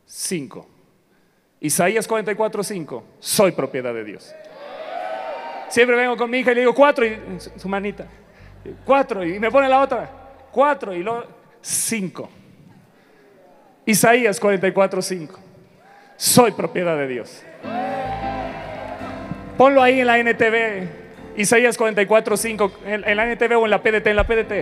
[0.07, 0.69] cinco.
[1.61, 3.05] Isaías 44, 5.
[3.19, 4.35] Soy propiedad de Dios.
[5.75, 7.19] Siempre vengo con mi hija y le digo cuatro y
[7.57, 8.07] su manita.
[8.85, 10.09] Cuatro y me pone la otra.
[10.53, 11.25] Cuatro y luego
[11.61, 12.31] cinco.
[13.85, 15.41] Isaías 44, 5.
[16.17, 17.43] Soy propiedad de Dios.
[19.59, 21.39] Ponlo ahí en la NTV.
[21.39, 22.73] Isaías 44, 5.
[22.87, 24.07] En, la NTV o en la PDT.
[24.07, 24.53] En la PDT.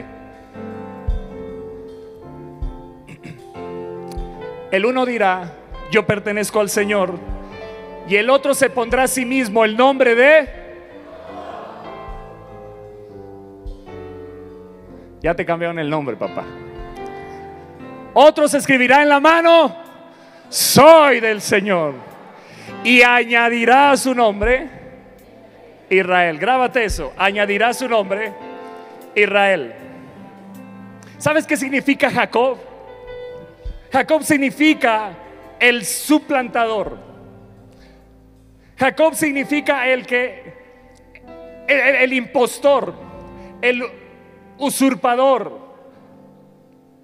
[4.71, 5.53] El uno dirá,
[5.91, 7.19] yo pertenezco al Señor.
[8.09, 10.62] Y el otro se pondrá a sí mismo el nombre de
[15.23, 16.45] Ya te cambiaron el nombre, papá.
[18.13, 19.75] Otros escribirá en la mano,
[20.49, 21.95] soy del Señor.
[22.83, 24.69] Y añadirá su nombre,
[25.89, 26.39] Israel.
[26.39, 28.33] Grábate eso, añadirá su nombre,
[29.15, 29.75] Israel.
[31.19, 32.59] ¿Sabes qué significa Jacob?
[33.93, 35.13] Jacob significa
[35.61, 36.99] el suplantador.
[38.77, 40.53] Jacob significa el que,
[41.69, 42.93] el, el impostor,
[43.61, 44.02] el
[44.59, 45.61] usurpador.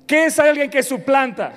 [0.06, 1.52] ¿Qué es alguien que suplanta?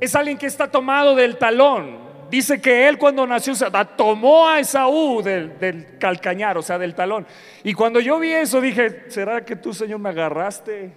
[0.00, 1.98] Es alguien que está tomado del talón.
[2.30, 3.54] Dice que él cuando nació
[3.96, 7.26] tomó a Esaú del, del, calcañar, o sea, del talón.
[7.64, 10.92] Y cuando yo vi eso dije, ¿será que tú, Señor, me agarraste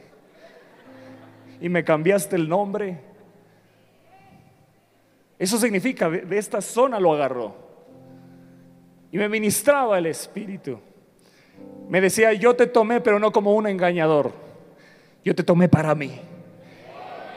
[1.60, 3.00] y me cambiaste el nombre?
[5.40, 7.56] Eso significa, de esta zona lo agarró.
[9.12, 10.80] Y me ministraba el Espíritu.
[11.90, 14.32] Me decía, yo te tomé, pero no como un engañador.
[15.24, 16.12] Yo te tomé para mí.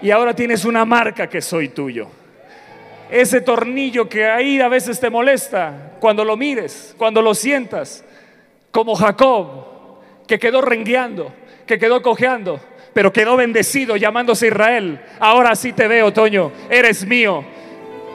[0.03, 2.09] Y ahora tienes una marca que soy tuyo.
[3.11, 8.05] Ese tornillo que ahí a veces te molesta, cuando lo mires, cuando lo sientas,
[8.71, 11.33] como Jacob, que quedó rengueando,
[11.67, 12.61] que quedó cojeando,
[12.93, 15.01] pero quedó bendecido llamándose Israel.
[15.21, 17.45] Ahora sí te veo, Toño, eres mío,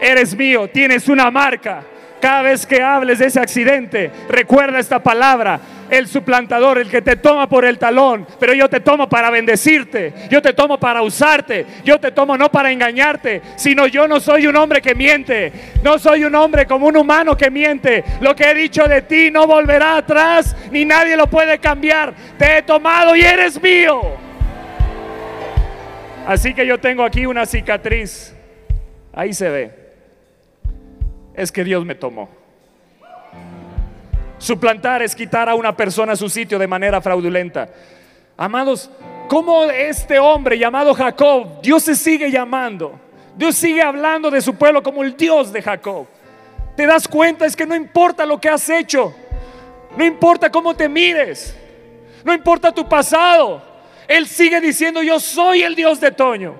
[0.02, 1.84] eres mío, tienes una marca.
[2.22, 5.60] Cada vez que hables de ese accidente, recuerda esta palabra
[5.92, 10.14] el suplantador, el que te toma por el talón, pero yo te tomo para bendecirte,
[10.30, 14.48] yo te tomo para usarte, yo te tomo no para engañarte, sino yo no soy
[14.48, 15.52] un hombre que miente,
[15.84, 18.06] no soy un hombre como un humano que miente.
[18.22, 22.14] Lo que he dicho de ti no volverá atrás, ni nadie lo puede cambiar.
[22.38, 24.02] Te he tomado y eres mío.
[26.26, 28.34] Así que yo tengo aquí una cicatriz,
[29.12, 29.81] ahí se ve.
[31.34, 32.30] Es que Dios me tomó.
[34.38, 37.70] Suplantar es quitar a una persona su sitio de manera fraudulenta.
[38.36, 38.89] Amados,
[39.28, 43.00] como este hombre llamado Jacob, Dios se sigue llamando.
[43.36, 46.08] Dios sigue hablando de su pueblo como el Dios de Jacob.
[46.76, 49.13] Te das cuenta, es que no importa lo que has hecho,
[49.96, 51.56] no importa cómo te mires,
[52.24, 53.62] no importa tu pasado.
[54.08, 56.56] Él sigue diciendo, yo soy el Dios de Toño.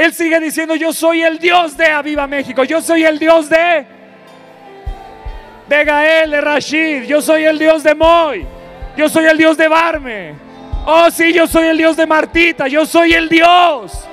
[0.00, 2.64] Él sigue diciendo, yo soy el Dios de Aviva México.
[2.64, 3.84] Yo soy el Dios de
[5.68, 7.02] de Gael, de Rashid.
[7.02, 8.46] Yo soy el Dios de Moy.
[8.96, 10.34] Yo soy el Dios de Barme.
[10.86, 12.66] Oh, sí, yo soy el Dios de Martita.
[12.66, 14.08] Yo soy el Dios.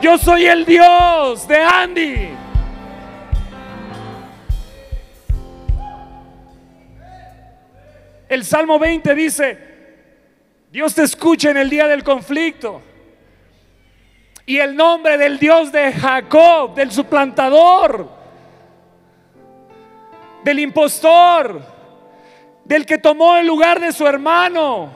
[0.00, 2.28] Yo soy el Dios de Andy.
[8.30, 9.58] El Salmo 20 dice,
[10.72, 12.80] Dios te escucha en el día del conflicto.
[14.50, 18.08] Y el nombre del Dios de Jacob, del suplantador,
[20.42, 21.62] del impostor,
[22.64, 24.90] del que tomó el lugar de su hermano,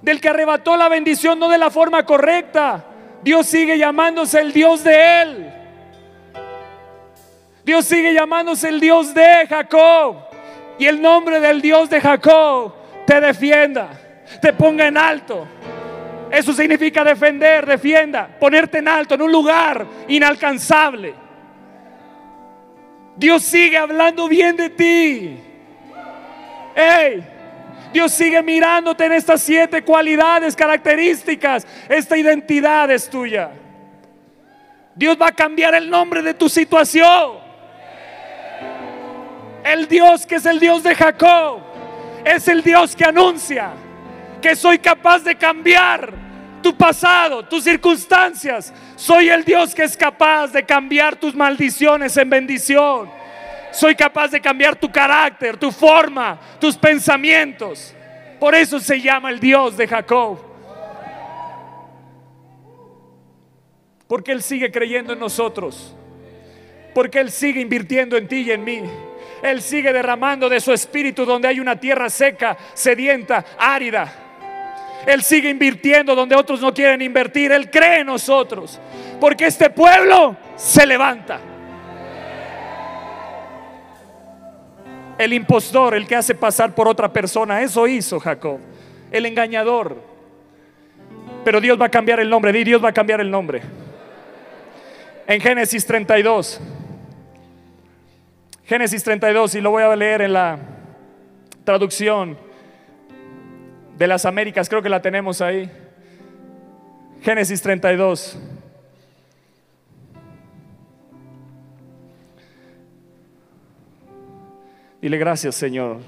[0.00, 2.82] del que arrebató la bendición no de la forma correcta.
[3.22, 5.52] Dios sigue llamándose el Dios de él.
[7.62, 10.16] Dios sigue llamándose el Dios de Jacob.
[10.78, 12.72] Y el nombre del Dios de Jacob
[13.06, 13.90] te defienda,
[14.40, 15.46] te ponga en alto.
[16.30, 21.14] Eso significa defender, defienda, ponerte en alto, en un lugar inalcanzable.
[23.16, 25.36] Dios sigue hablando bien de ti.
[26.74, 27.24] Hey,
[27.92, 31.66] Dios sigue mirándote en estas siete cualidades, características.
[31.88, 33.50] Esta identidad es tuya.
[34.94, 37.38] Dios va a cambiar el nombre de tu situación.
[39.64, 41.60] El Dios que es el Dios de Jacob
[42.24, 43.72] es el Dios que anuncia
[44.40, 46.12] que soy capaz de cambiar
[46.62, 48.72] tu pasado, tus circunstancias.
[48.96, 53.10] Soy el Dios que es capaz de cambiar tus maldiciones en bendición.
[53.72, 57.94] Soy capaz de cambiar tu carácter, tu forma, tus pensamientos.
[58.38, 60.38] Por eso se llama el Dios de Jacob.
[64.08, 65.94] Porque Él sigue creyendo en nosotros.
[66.94, 68.82] Porque Él sigue invirtiendo en ti y en mí.
[69.42, 74.29] Él sigue derramando de su espíritu donde hay una tierra seca, sedienta, árida.
[75.06, 77.52] Él sigue invirtiendo donde otros no quieren invertir.
[77.52, 78.80] Él cree en nosotros.
[79.20, 81.40] Porque este pueblo se levanta.
[85.18, 87.60] El impostor, el que hace pasar por otra persona.
[87.62, 88.58] Eso hizo Jacob.
[89.10, 89.96] El engañador.
[91.44, 92.52] Pero Dios va a cambiar el nombre.
[92.52, 93.62] Dios va a cambiar el nombre.
[95.26, 96.60] En Génesis 32.
[98.70, 100.56] Génesis 32, y lo voy a leer en la
[101.64, 102.38] traducción
[104.00, 105.70] de las Américas, creo que la tenemos ahí.
[107.20, 108.38] Génesis 32.
[115.02, 115.98] Dile gracias, Señor.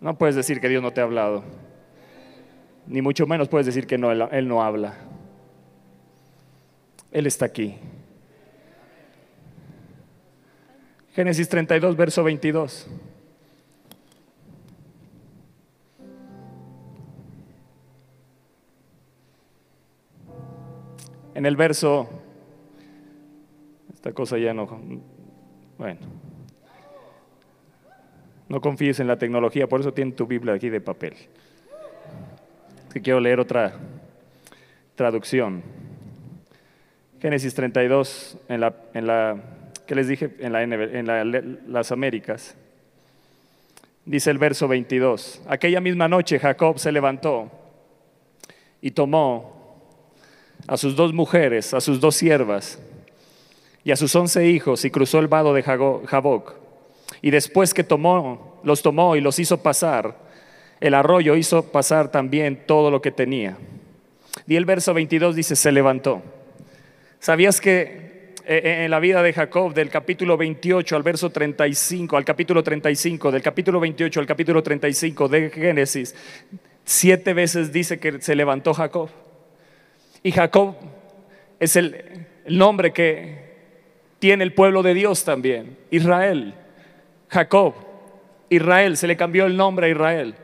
[0.00, 1.44] No puedes decir que Dios no te ha hablado.
[2.88, 4.94] Ni mucho menos puedes decir que no, Él no habla.
[7.12, 7.76] Él está aquí.
[11.14, 12.88] Génesis 32, verso 22.
[21.34, 22.08] En el verso,
[23.94, 24.66] esta cosa ya no,
[25.78, 26.00] bueno,
[28.48, 31.14] no confíes en la tecnología, por eso tiene tu Biblia aquí de papel.
[32.92, 33.74] Que quiero leer otra
[34.96, 35.62] traducción.
[37.20, 39.36] Génesis 32, en la, en la
[39.86, 40.34] que les dije?
[40.40, 42.56] En, la, en las Américas.
[44.04, 45.42] Dice el verso 22.
[45.48, 47.50] Aquella misma noche Jacob se levantó
[48.80, 49.59] y tomó
[50.66, 52.78] a sus dos mujeres, a sus dos siervas
[53.84, 56.54] y a sus once hijos y cruzó el vado de Jaboc.
[57.22, 60.16] Y después que tomó, los tomó y los hizo pasar,
[60.80, 63.58] el arroyo hizo pasar también todo lo que tenía.
[64.46, 66.22] Y el verso 22 dice, se levantó.
[67.18, 72.24] ¿Sabías que eh, en la vida de Jacob, del capítulo 28 al verso 35, al
[72.24, 76.14] capítulo 35, del capítulo 28 al capítulo 35 de Génesis,
[76.84, 79.10] siete veces dice que se levantó Jacob.
[80.22, 80.76] Y Jacob
[81.58, 83.50] es el, el nombre que
[84.18, 86.54] tiene el pueblo de Dios también, Israel,
[87.28, 87.74] Jacob,
[88.50, 90.34] Israel, se le cambió el nombre a Israel.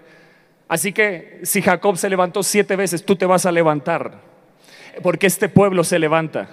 [0.69, 4.21] Así que si Jacob se levantó siete veces, tú te vas a levantar,
[5.03, 6.49] porque este pueblo se levanta.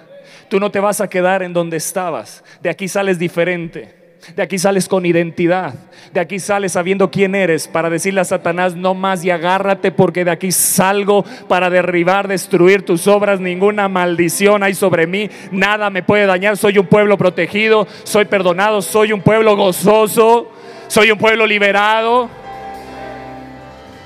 [0.48, 2.44] Tú no te vas a quedar en donde estabas.
[2.60, 4.03] De aquí sales diferente.
[4.34, 5.74] De aquí sales con identidad.
[6.12, 10.24] De aquí sales sabiendo quién eres para decirle a Satanás, no más y agárrate porque
[10.24, 13.40] de aquí salgo para derribar, destruir tus obras.
[13.40, 15.28] Ninguna maldición hay sobre mí.
[15.50, 16.56] Nada me puede dañar.
[16.56, 17.86] Soy un pueblo protegido.
[18.04, 18.80] Soy perdonado.
[18.80, 20.50] Soy un pueblo gozoso.
[20.88, 22.28] Soy un pueblo liberado.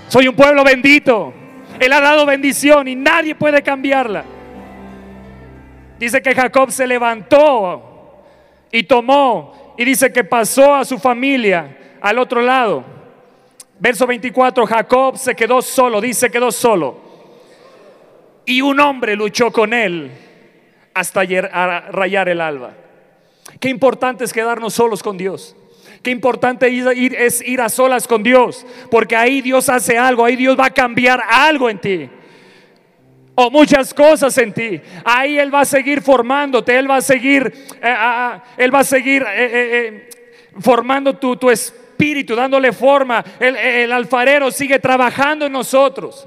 [0.09, 1.33] Soy un pueblo bendito.
[1.79, 4.25] Él ha dado bendición y nadie puede cambiarla.
[5.99, 8.23] Dice que Jacob se levantó
[8.71, 12.85] y tomó y dice que pasó a su familia al otro lado.
[13.79, 17.01] Verso 24, Jacob se quedó solo, dice quedó solo.
[18.45, 20.11] Y un hombre luchó con él
[20.93, 21.23] hasta
[21.93, 22.73] rayar el alba.
[23.61, 25.55] Qué importante es quedarnos solos con Dios.
[26.03, 26.67] Qué importante
[27.25, 30.71] es ir a solas con Dios, porque ahí Dios hace algo, ahí Dios va a
[30.71, 32.11] cambiar algo en ti
[33.41, 34.81] o muchas cosas en ti.
[35.05, 37.47] Ahí Él va a seguir formándote, Él va a seguir,
[37.81, 40.11] eh, ah, ah, Él va a seguir eh, eh,
[40.59, 43.25] formando tu, tu, espíritu, dándole forma.
[43.39, 46.27] El, el alfarero sigue trabajando en nosotros.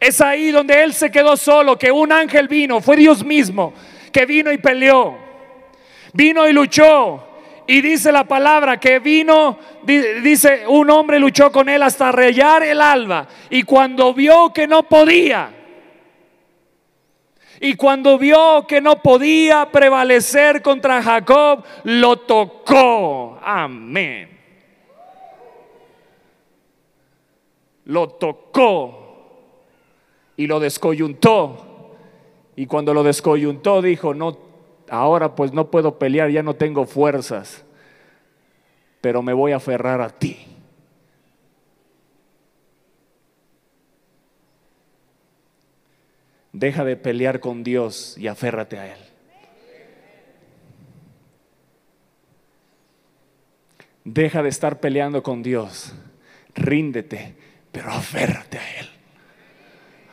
[0.00, 3.74] Es ahí donde Él se quedó solo, que un ángel vino, fue Dios mismo,
[4.10, 5.14] que vino y peleó,
[6.14, 7.22] vino y luchó.
[7.66, 12.80] Y dice la palabra que vino, dice, un hombre luchó con él hasta rayar el
[12.80, 13.28] alba.
[13.50, 15.57] Y cuando vio que no podía,
[17.60, 23.38] y cuando vio que no podía prevalecer contra Jacob, lo tocó.
[23.42, 24.38] Amén.
[27.84, 29.08] Lo tocó
[30.36, 31.94] y lo descoyuntó.
[32.54, 34.36] Y cuando lo descoyuntó dijo, no,
[34.90, 37.64] ahora pues no puedo pelear, ya no tengo fuerzas,
[39.00, 40.57] pero me voy a aferrar a ti.
[46.58, 48.98] Deja de pelear con Dios y aférrate a Él.
[54.02, 55.94] Deja de estar peleando con Dios.
[56.56, 57.36] Ríndete,
[57.70, 58.88] pero aférrate a Él.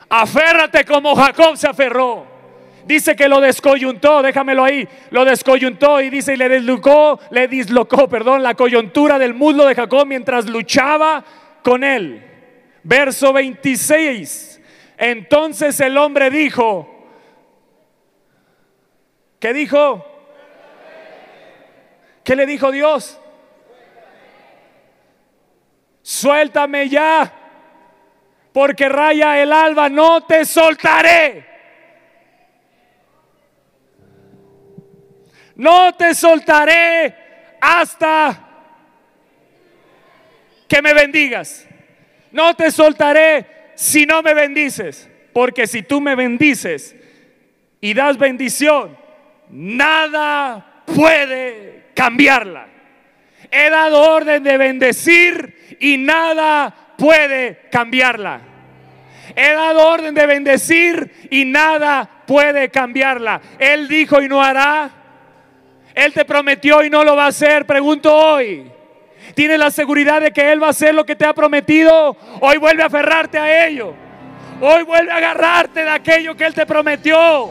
[0.07, 2.27] Aférrate como Jacob se aferró.
[2.85, 8.07] Dice que lo descoyuntó, déjamelo ahí, lo descoyuntó y dice y le deslocó, le dislocó,
[8.07, 11.25] perdón, la coyuntura del muslo de Jacob mientras luchaba
[11.63, 12.23] con él.
[12.83, 14.54] Verso 26.
[14.97, 16.87] Entonces el hombre dijo,
[19.39, 20.05] ¿qué dijo?
[22.23, 23.19] ¿Qué le dijo Dios?
[26.01, 27.31] Suéltame ya,
[28.53, 31.45] porque raya el alba, no te soltaré.
[35.55, 38.45] No te soltaré hasta
[40.67, 41.67] que me bendigas.
[42.31, 46.95] No te soltaré si no me bendices, porque si tú me bendices
[47.82, 48.97] y das bendición,
[49.49, 52.67] nada puede cambiarla.
[53.51, 58.41] He dado orden de bendecir y nada puede cambiarla.
[59.36, 63.41] He dado orden de bendecir y nada puede cambiarla.
[63.59, 64.89] Él dijo y no hará.
[65.93, 67.65] Él te prometió y no lo va a hacer.
[67.65, 68.71] Pregunto hoy.
[69.34, 72.15] ¿Tienes la seguridad de que Él va a hacer lo que te ha prometido?
[72.41, 73.93] Hoy vuelve a aferrarte a ello.
[74.61, 77.49] Hoy vuelve a agarrarte de aquello que Él te prometió.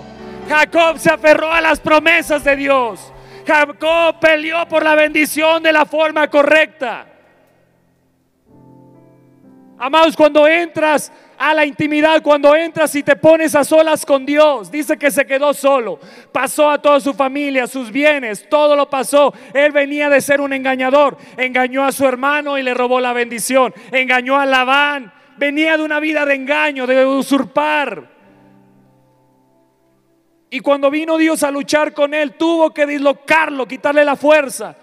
[0.49, 3.13] Jacob se aferró a las promesas de Dios.
[3.47, 7.07] Jacob peleó por la bendición de la forma correcta.
[9.79, 14.71] Amados, cuando entras a la intimidad, cuando entras y te pones a solas con Dios,
[14.71, 15.99] dice que se quedó solo,
[16.33, 19.35] pasó a toda su familia, sus bienes, todo lo pasó.
[19.53, 23.75] Él venía de ser un engañador, engañó a su hermano y le robó la bendición,
[23.91, 28.11] engañó a Labán, venía de una vida de engaño, de usurpar.
[30.51, 34.77] Y cuando vino Dios a luchar con él, tuvo que dislocarlo, quitarle la fuerza.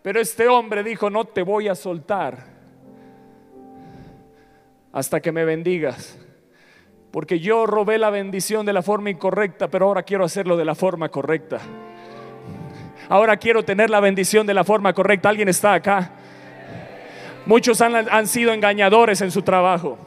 [0.00, 2.52] Pero este hombre dijo, no te voy a soltar
[4.92, 6.18] hasta que me bendigas.
[7.10, 10.74] Porque yo robé la bendición de la forma incorrecta, pero ahora quiero hacerlo de la
[10.74, 11.60] forma correcta.
[13.08, 15.28] Ahora quiero tener la bendición de la forma correcta.
[15.28, 16.12] ¿Alguien está acá?
[17.44, 19.98] Muchos han, sido engañadores en su trabajo.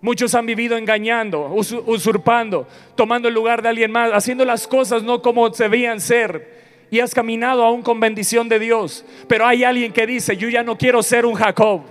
[0.00, 5.22] Muchos han vivido engañando, usurpando, tomando el lugar de alguien más, haciendo las cosas no
[5.22, 6.54] como debían ser.
[6.90, 9.04] Y has caminado aún con bendición de Dios.
[9.26, 11.82] Pero hay alguien que dice, yo ya no quiero ser un Jacob.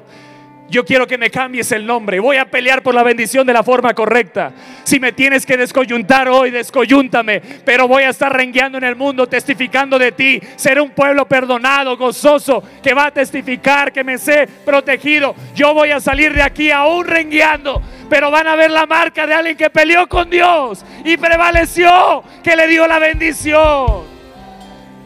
[0.68, 2.20] Yo quiero que me cambies el nombre.
[2.20, 4.52] Voy a pelear por la bendición de la forma correcta.
[4.84, 7.40] Si me tienes que descoyuntar hoy, descoyúntame.
[7.64, 10.42] Pero voy a estar rengueando en el mundo, testificando de ti.
[10.56, 15.36] Ser un pueblo perdonado, gozoso, que va a testificar que me sé protegido.
[15.54, 17.82] Yo voy a salir de aquí aún rengueando.
[18.10, 22.56] Pero van a ver la marca de alguien que peleó con Dios y prevaleció, que
[22.56, 24.04] le dio la bendición.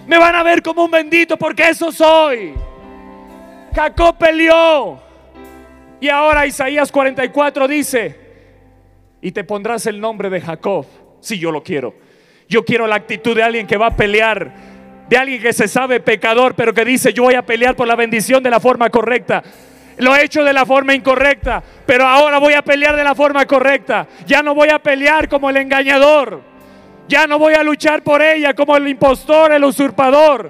[0.08, 2.54] Me van a ver como un bendito porque eso soy.
[3.76, 5.09] Jacob peleó
[6.00, 8.16] y ahora Isaías 44 dice,
[9.22, 10.86] y te pondrás el nombre de Jacob,
[11.20, 11.94] si yo lo quiero.
[12.48, 14.54] Yo quiero la actitud de alguien que va a pelear,
[15.10, 17.96] de alguien que se sabe pecador, pero que dice, yo voy a pelear por la
[17.96, 19.44] bendición de la forma correcta.
[19.98, 23.46] Lo he hecho de la forma incorrecta, pero ahora voy a pelear de la forma
[23.46, 24.08] correcta.
[24.26, 26.42] Ya no voy a pelear como el engañador.
[27.10, 30.50] Ya no voy a luchar por ella como el impostor, el usurpador.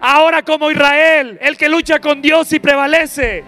[0.00, 3.42] Ahora como Israel, el que lucha con Dios y prevalece.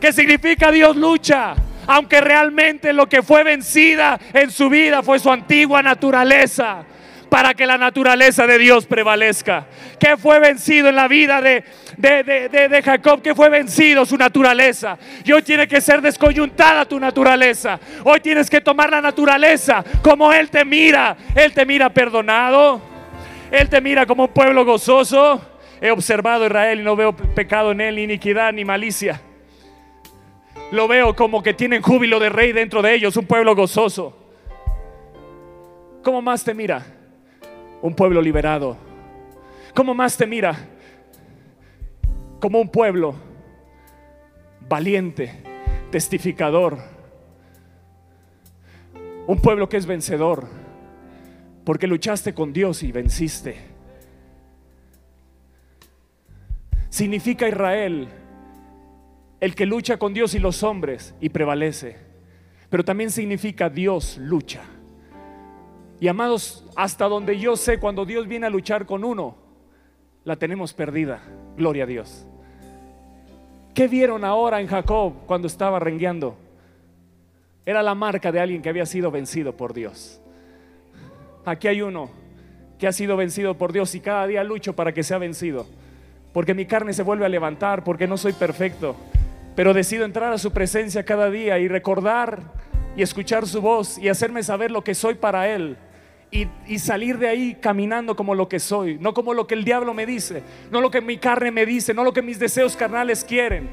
[0.00, 1.54] ¿Qué significa Dios lucha?
[1.86, 6.84] Aunque realmente lo que fue vencida en su vida fue su antigua naturaleza
[7.28, 9.66] para que la naturaleza de Dios prevalezca.
[9.98, 11.64] ¿Qué fue vencido en la vida de,
[11.96, 13.20] de, Jacob?
[13.22, 14.04] ¿Qué fue vencido?
[14.04, 14.98] Su naturaleza.
[15.24, 17.78] Y hoy tiene que ser descoyuntada tu naturaleza.
[18.04, 21.16] Hoy tienes que tomar la naturaleza como Él te mira.
[21.34, 22.80] Él te mira perdonado.
[23.50, 25.40] Él te mira como un pueblo gozoso.
[25.80, 29.20] He observado a Israel y no veo pecado en él, ni iniquidad, ni malicia.
[30.72, 34.16] Lo veo como que tienen júbilo de rey dentro de ellos, un pueblo gozoso.
[36.02, 36.84] ¿Cómo más te mira?
[37.82, 38.76] Un pueblo liberado.
[39.74, 40.56] ¿Cómo más te mira?
[42.40, 43.14] Como un pueblo
[44.68, 45.42] valiente,
[45.90, 46.78] testificador.
[49.26, 50.46] Un pueblo que es vencedor,
[51.64, 53.56] porque luchaste con Dios y venciste.
[56.88, 58.08] Significa Israel
[59.40, 61.96] el que lucha con Dios y los hombres y prevalece.
[62.70, 64.62] Pero también significa Dios lucha.
[66.00, 69.36] Y amados, hasta donde yo sé, cuando Dios viene a luchar con uno,
[70.24, 71.22] la tenemos perdida.
[71.56, 72.26] Gloria a Dios.
[73.74, 76.36] ¿Qué vieron ahora en Jacob cuando estaba rengueando?
[77.64, 80.20] Era la marca de alguien que había sido vencido por Dios.
[81.44, 82.10] Aquí hay uno
[82.78, 85.66] que ha sido vencido por Dios y cada día lucho para que sea vencido.
[86.32, 88.96] Porque mi carne se vuelve a levantar, porque no soy perfecto
[89.56, 92.42] pero decido entrar a su presencia cada día y recordar
[92.94, 95.78] y escuchar su voz y hacerme saber lo que soy para Él.
[96.30, 99.94] Y, salir de ahí caminando como lo que soy, no como lo que el diablo
[99.94, 103.24] me dice, no lo que mi carne me dice, no lo que mis deseos carnales
[103.24, 103.70] quieren.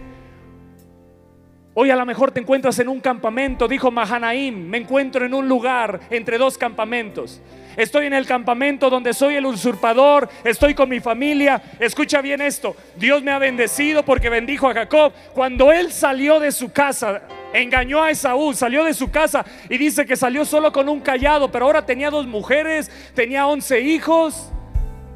[1.74, 5.50] Hoy a lo mejor te encuentras en un campamento, dijo Mahanaim, me encuentro en un
[5.50, 7.42] lugar entre dos campamentos.
[7.78, 11.62] Estoy en el campamento donde soy el usurpador, estoy con mi familia.
[11.80, 15.14] Escucha bien esto, Dios me ha bendecido porque bendijo a Jacob.
[15.34, 20.06] Cuando él salió de su casa, engañó a Esaú, salió de su casa y dice
[20.06, 24.52] que salió solo con un callado, pero ahora tenía dos mujeres, tenía once hijos,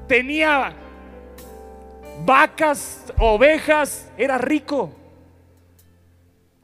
[0.07, 0.73] tenía
[2.25, 4.91] vacas, ovejas, era rico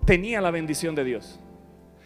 [0.05, 1.39] tenía la bendición de Dios.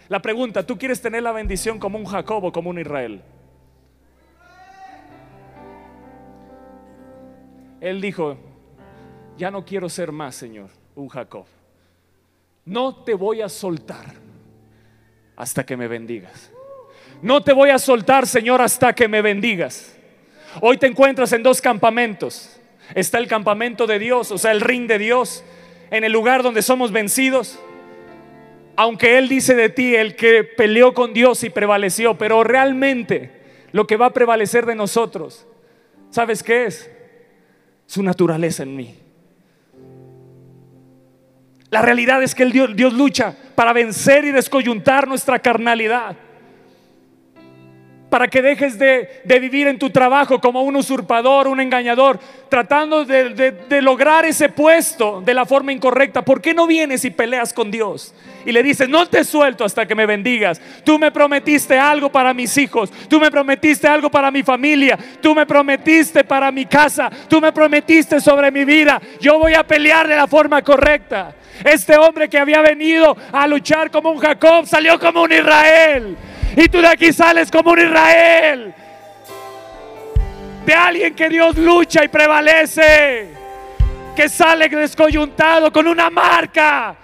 [0.08, 3.22] La pregunta, ¿tú quieres tener la bendición como un Jacob o como un Israel?
[7.82, 8.38] Él dijo,
[9.38, 11.46] ya no quiero ser más, Señor, un Jacob.
[12.66, 14.06] No te voy a soltar
[15.36, 16.52] hasta que me bendigas.
[17.22, 19.96] No te voy a soltar, Señor, hasta que me bendigas.
[20.62, 22.60] Hoy te encuentras en dos campamentos.
[22.96, 25.44] Está el campamento de Dios, o sea, el ring de Dios,
[25.92, 27.60] en el lugar donde somos vencidos
[28.78, 33.32] aunque Él dice de ti, el que peleó con Dios y prevaleció, pero realmente
[33.72, 35.48] lo que va a prevalecer de nosotros,
[36.12, 36.90] ¿sabes qué es?
[37.88, 38.96] Su naturaleza en mí.
[41.72, 46.16] La realidad es que el Dios, Dios lucha para vencer y descoyuntar nuestra carnalidad
[48.10, 53.52] para que dejes de, vivir en tu trabajo como un usurpador, un engañador, tratando de,
[53.52, 56.24] de, lograr ese puesto de la forma incorrecta.
[56.24, 58.14] ¿Por qué no vienes y peleas con Dios?
[58.46, 60.62] Y le dices, no te suelto hasta que me bendigas.
[60.86, 65.36] Tú me prometiste algo para mis hijos, tú me prometiste algo para mi familia, tú
[65.36, 69.02] me prometiste para mi casa, tú me prometiste sobre mi vida.
[69.20, 71.36] Yo voy a pelear de la forma correcta.
[71.64, 76.18] Este hombre que había venido a luchar como un Jacob salió como un Israel.
[76.60, 78.74] Y tú de aquí sales como un Israel.
[80.66, 83.30] De alguien que Dios lucha y prevalece.
[84.16, 86.96] Que sale descoyuntado con una marca.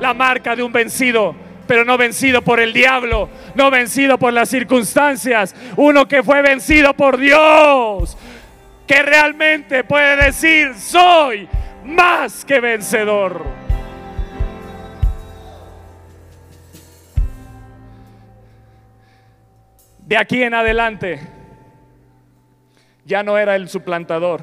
[0.00, 1.36] La marca de un vencido.
[1.68, 6.94] pero no vencido por el diablo, no vencido por las circunstancias, uno que fue vencido
[6.94, 8.18] por Dios,
[8.88, 11.48] que realmente puede decir, soy
[11.84, 13.69] más que vencedor.
[20.10, 21.20] De aquí en adelante,
[23.04, 24.42] ya no era el suplantador,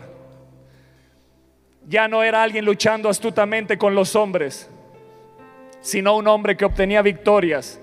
[1.85, 4.69] ya no era alguien luchando astutamente con los hombres,
[5.81, 7.81] sino un hombre que obtenía victorias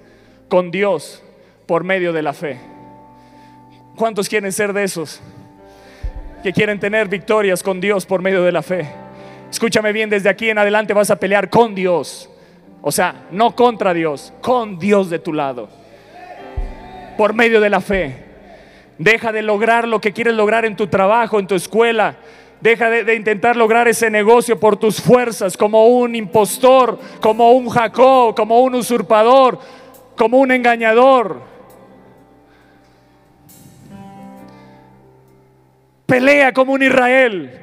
[0.49, 1.23] con Dios
[1.67, 2.59] por medio de la fe.
[3.97, 5.21] ¿Cuántos quieren ser de esos?
[6.43, 8.89] Que quieren tener victorias con Dios por medio de la fe.
[9.51, 12.31] Escúchame bien, desde aquí en adelante vas a pelear con Dios.
[12.81, 15.84] O sea, no contra Dios, con Dios de tu lado
[17.17, 18.25] por medio de la fe.
[18.99, 22.17] Deja de lograr lo que quieres lograr en tu trabajo, en tu escuela.
[22.61, 28.35] Deja de, intentar lograr ese negocio por tus fuerzas, como un impostor, como un Jacob,
[28.35, 29.59] como un usurpador,
[30.17, 31.43] como un engañador.
[36.07, 37.61] Pelea como un Israel,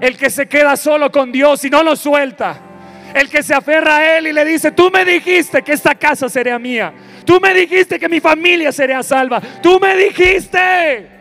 [0.00, 2.67] el que se queda solo con Dios y no lo suelta.
[3.14, 6.28] El que se aferra a Él y le dice, tú me dijiste que esta casa
[6.28, 6.92] sería mía.
[7.24, 9.40] Tú me dijiste que mi familia sería salva.
[9.62, 11.18] Tú me dijiste.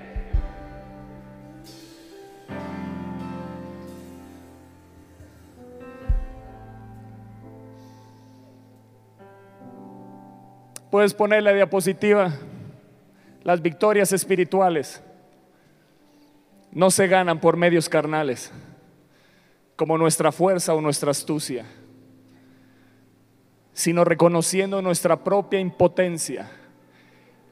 [10.89, 12.33] Puedes poner la diapositiva.
[13.43, 15.01] Las victorias espirituales
[16.71, 18.51] no se ganan por medios carnales,
[19.77, 21.65] como nuestra fuerza o nuestra astucia
[23.77, 26.49] sino reconociendo nuestra propia impotencia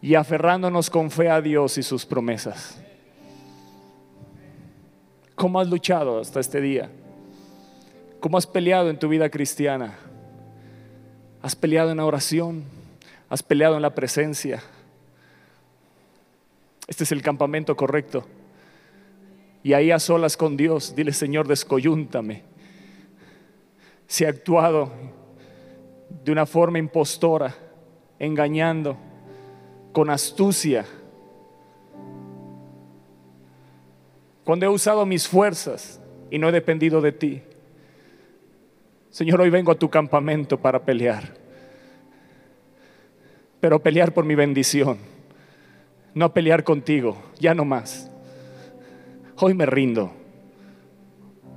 [0.01, 2.81] y aferrándonos con fe a Dios y sus promesas.
[5.35, 6.89] ¿Cómo has luchado hasta este día?
[8.19, 9.99] ¿Cómo has peleado en tu vida cristiana?
[11.43, 12.63] ¿Has peleado en la oración?
[13.29, 14.63] ¿Has peleado en la presencia?
[16.87, 18.25] Este es el campamento correcto.
[19.65, 22.43] Y ahí a solas con Dios, dile Señor, descoyúntame.
[24.05, 24.91] Si he actuado
[26.23, 27.51] de una forma impostora,
[28.19, 28.95] engañando,
[29.91, 30.85] con astucia.
[34.43, 35.99] Cuando he usado mis fuerzas
[36.29, 37.41] y no he dependido de ti.
[39.09, 41.33] Señor, hoy vengo a tu campamento para pelear.
[43.59, 44.99] Pero pelear por mi bendición.
[46.13, 48.11] No pelear contigo, ya no más.
[49.37, 50.11] Hoy me rindo.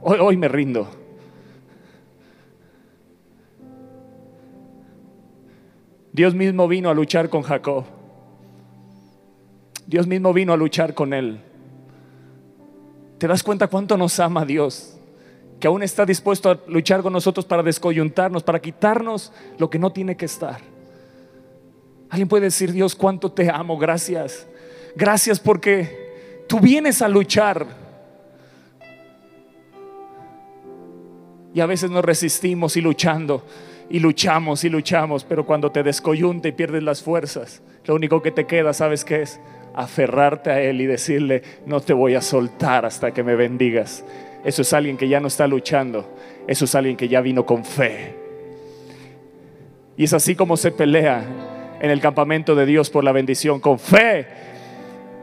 [0.02, 0.88] Hoy, hoy me rindo.
[6.12, 7.84] Dios mismo vino a luchar con Jacob.
[9.86, 11.40] Dios mismo vino a luchar con él.
[13.18, 14.98] ¿Te das cuenta cuánto nos ama Dios?
[15.60, 19.92] Que aún está dispuesto a luchar con nosotros para descoyuntarnos, para quitarnos lo que no
[19.92, 20.60] tiene que estar.
[22.10, 24.48] Alguien puede decir, Dios, cuánto te amo, gracias.
[24.96, 26.07] Gracias porque
[26.48, 27.66] tú vienes a luchar.
[31.54, 33.44] Y a veces nos resistimos y luchando
[33.90, 38.30] y luchamos y luchamos, pero cuando te descoyunte y pierdes las fuerzas, lo único que
[38.30, 39.40] te queda, ¿sabes qué es?
[39.74, 44.04] Aferrarte a Él y decirle, no te voy a soltar hasta que me bendigas.
[44.44, 46.06] Eso es alguien que ya no está luchando,
[46.46, 48.14] eso es alguien que ya vino con fe.
[49.96, 51.24] Y es así como se pelea
[51.80, 54.26] en el campamento de Dios por la bendición, con fe,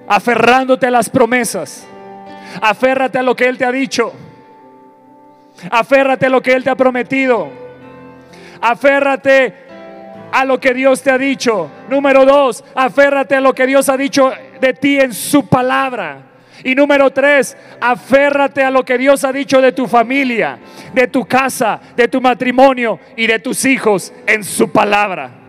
[0.08, 1.88] aferrándote a las promesas,
[2.62, 4.14] aférrate a lo que Él te ha dicho,
[5.70, 7.66] aférrate a lo que Él te ha prometido.
[8.62, 9.54] Aférrate
[10.32, 11.70] a lo que Dios te ha dicho.
[11.90, 16.24] Número dos, aférrate a lo que Dios ha dicho de ti en su palabra.
[16.64, 20.58] Y número tres, aférrate a lo que Dios ha dicho de tu familia,
[20.94, 25.45] de tu casa, de tu matrimonio y de tus hijos en su palabra.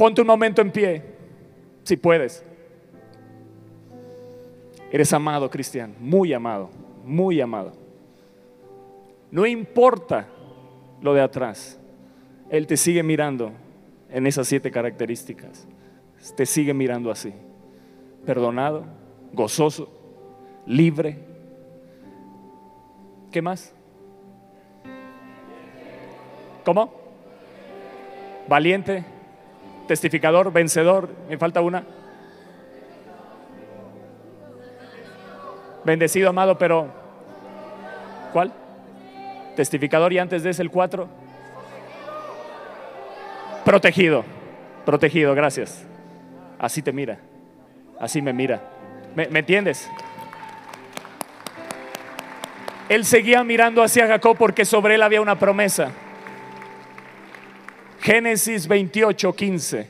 [0.00, 1.02] Ponte un momento en pie
[1.82, 2.42] si puedes.
[4.90, 6.70] Eres amado, Cristian, muy amado,
[7.04, 7.72] muy amado.
[9.30, 10.26] No importa
[11.02, 11.78] lo de atrás,
[12.48, 13.52] Él te sigue mirando
[14.08, 15.68] en esas siete características.
[16.34, 17.34] Te sigue mirando así,
[18.24, 18.86] perdonado,
[19.34, 19.92] gozoso,
[20.64, 21.18] libre.
[23.30, 23.74] ¿Qué más?
[26.64, 26.90] ¿Cómo?
[28.48, 29.04] Valiente,
[29.90, 31.82] testificador, vencedor, me falta una.
[35.84, 36.86] Bendecido, amado, pero
[38.32, 38.52] ¿cuál?
[39.56, 41.08] Testificador y antes de ese el cuatro.
[43.64, 44.22] Protegido,
[44.86, 45.84] protegido, gracias.
[46.56, 47.18] Así te mira,
[47.98, 48.60] así me mira.
[49.16, 49.90] ¿Me, me entiendes?
[52.88, 55.90] Él seguía mirando hacia Jacob porque sobre él había una promesa.
[58.00, 59.86] Génesis 28, 15.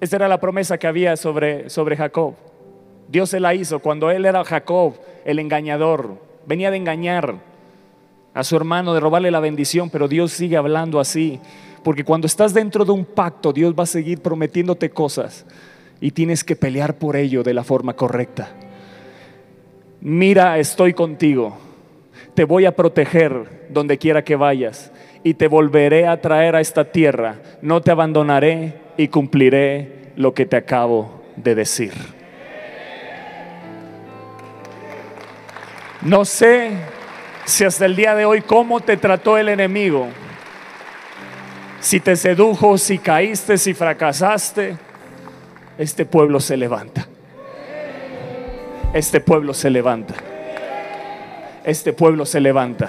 [0.00, 2.34] Esta era la promesa que había sobre, sobre Jacob.
[3.08, 4.94] Dios se la hizo cuando él era Jacob,
[5.24, 6.20] el engañador.
[6.46, 7.36] Venía de engañar
[8.34, 11.40] a su hermano, de robarle la bendición, pero Dios sigue hablando así.
[11.82, 15.46] Porque cuando estás dentro de un pacto, Dios va a seguir prometiéndote cosas
[16.02, 18.50] y tienes que pelear por ello de la forma correcta.
[20.02, 21.56] Mira, estoy contigo.
[22.34, 24.92] Te voy a proteger donde quiera que vayas
[25.28, 27.34] y te volveré a traer a esta tierra.
[27.60, 31.92] No te abandonaré y cumpliré lo que te acabo de decir.
[36.00, 36.70] No sé
[37.44, 40.08] si hasta el día de hoy cómo te trató el enemigo.
[41.78, 44.78] Si te sedujo, si caíste, si fracasaste,
[45.76, 47.06] este pueblo se levanta.
[48.94, 50.14] Este pueblo se levanta.
[51.64, 52.88] Este pueblo se levanta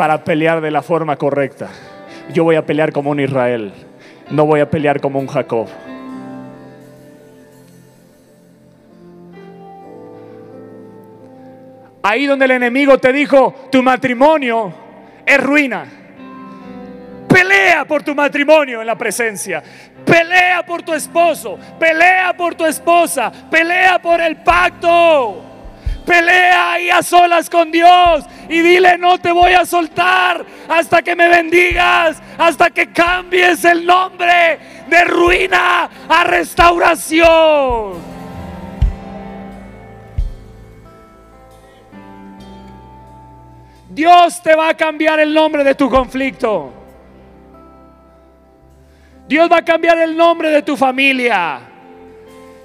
[0.00, 1.68] para pelear de la forma correcta.
[2.32, 3.70] Yo voy a pelear como un Israel,
[4.30, 5.68] no voy a pelear como un Jacob.
[12.02, 14.72] Ahí donde el enemigo te dijo, tu matrimonio
[15.26, 15.84] es ruina.
[17.28, 19.62] Pelea por tu matrimonio en la presencia.
[20.06, 21.58] Pelea por tu esposo.
[21.78, 23.30] Pelea por tu esposa.
[23.50, 25.49] Pelea por el pacto.
[26.06, 31.14] Pelea ahí a solas con Dios y dile no te voy a soltar hasta que
[31.14, 38.10] me bendigas, hasta que cambies el nombre de ruina a restauración.
[43.90, 46.72] Dios te va a cambiar el nombre de tu conflicto.
[49.26, 51.60] Dios va a cambiar el nombre de tu familia.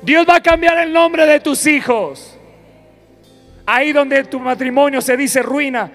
[0.02, 2.35] Dios va a cambiar el nombre de tus hijos.
[3.66, 5.92] Ahí donde tu matrimonio se dice ruina,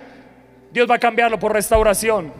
[0.73, 2.33] Dios va a cambiarlo por restauración.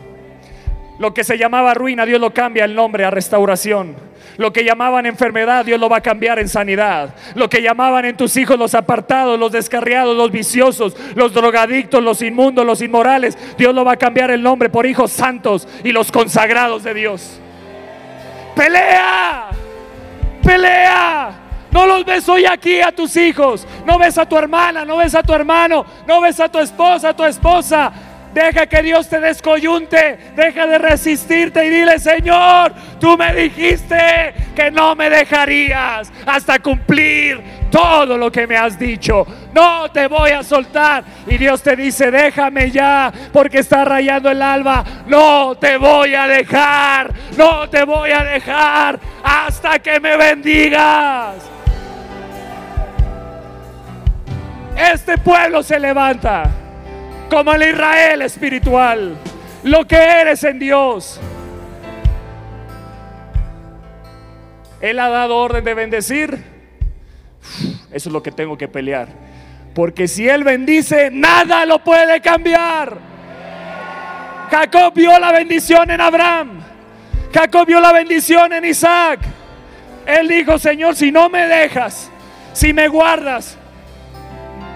[0.99, 3.97] Lo que se llamaba ruina, Dios lo cambia el nombre a restauración.
[4.37, 7.15] Lo que llamaban enfermedad, Dios lo va a cambiar en sanidad.
[7.35, 12.23] Lo que llamaban en tus hijos los apartados, los descarriados, los viciosos, los drogadictos, los
[12.23, 16.13] inmundos, los inmorales, Dios lo va a cambiar el nombre por hijos santos y los
[16.13, 17.41] consagrados de Dios.
[18.55, 19.51] Pelea,
[20.45, 21.50] pelea.
[21.73, 23.67] No los ves hoy aquí a tus hijos.
[23.85, 27.11] No ves a tu hermana, no ves a tu hermano, no ves a tu esposa,
[27.11, 27.93] a tu esposa.
[28.33, 30.33] Deja que Dios te descoyunte.
[30.37, 37.41] Deja de resistirte y dile, Señor, tú me dijiste que no me dejarías hasta cumplir
[37.71, 39.27] todo lo que me has dicho.
[39.53, 41.03] No te voy a soltar.
[41.27, 44.85] Y Dios te dice, déjame ya, porque está rayando el alba.
[45.07, 47.13] No te voy a dejar.
[47.37, 51.60] No te voy a dejar hasta que me bendigas.
[54.81, 56.51] Este pueblo se levanta
[57.29, 59.15] como el Israel espiritual,
[59.63, 61.21] lo que eres en Dios.
[64.81, 66.43] Él ha dado orden de bendecir.
[67.93, 69.09] Eso es lo que tengo que pelear.
[69.75, 72.97] Porque si Él bendice, nada lo puede cambiar.
[74.51, 76.63] Jacob vio la bendición en Abraham.
[77.35, 79.21] Jacob vio la bendición en Isaac.
[80.07, 82.11] Él dijo, Señor, si no me dejas,
[82.55, 83.60] si me guardas,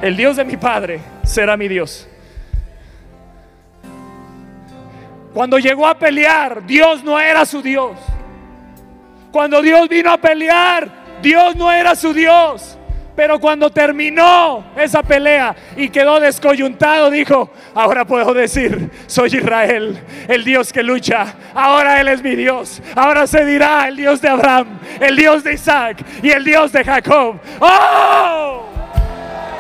[0.03, 2.09] el Dios de mi Padre será mi Dios.
[5.33, 7.99] Cuando llegó a pelear, Dios no era su Dios.
[9.33, 10.89] Cuando Dios vino a pelear,
[11.21, 12.79] Dios no era su Dios.
[13.17, 20.45] Pero cuando terminó esa pelea y quedó descoyuntado, dijo, ahora puedo decir, soy Israel, el
[20.45, 21.35] Dios que lucha.
[21.55, 22.83] Ahora Él es mi Dios.
[22.95, 26.85] Ahora se dirá el Dios de Abraham, el Dios de Isaac y el Dios de
[26.85, 27.41] Jacob.
[27.61, 28.74] ¡Oh!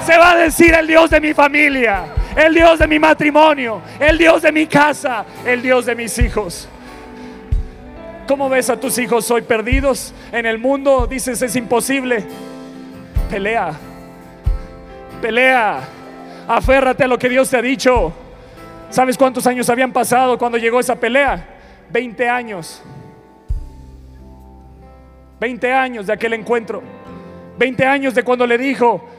[0.04, 2.04] Se va a decir el Dios de mi familia,
[2.36, 6.68] el Dios de mi matrimonio, el Dios de mi casa, el Dios de mis hijos.
[8.28, 11.06] ¿Cómo ves a tus hijos hoy perdidos en el mundo?
[11.06, 12.22] Dices, es imposible.
[13.30, 13.72] Pelea,
[15.22, 15.80] pelea,
[16.48, 18.12] aférrate a lo que Dios te ha dicho.
[18.90, 21.48] ¿Sabes cuántos años habían pasado cuando llegó esa pelea?
[21.88, 22.82] 20 años.
[25.40, 26.82] 20 años de aquel encuentro.
[27.56, 29.13] 20 años de cuando le dijo,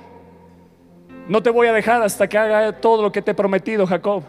[1.27, 4.23] no te voy a dejar hasta que haga todo lo que te he prometido, Jacob.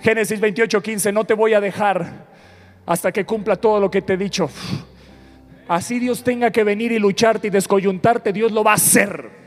[0.00, 2.26] Génesis 28, 15, no te voy a dejar
[2.86, 4.50] hasta que cumpla todo lo que te he dicho.
[5.68, 9.41] Así Dios tenga que venir y lucharte y descoyuntarte, Dios lo va a hacer.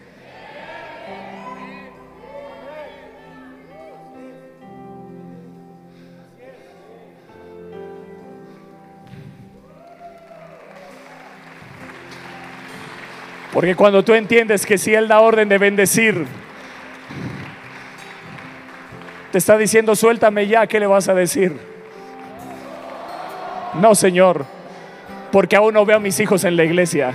[13.56, 16.26] Porque cuando tú entiendes que si Él da orden de bendecir,
[19.32, 21.58] te está diciendo, suéltame ya, ¿qué le vas a decir?
[23.76, 24.46] No, Señor,
[25.32, 27.14] porque aún no veo a mis hijos en la iglesia.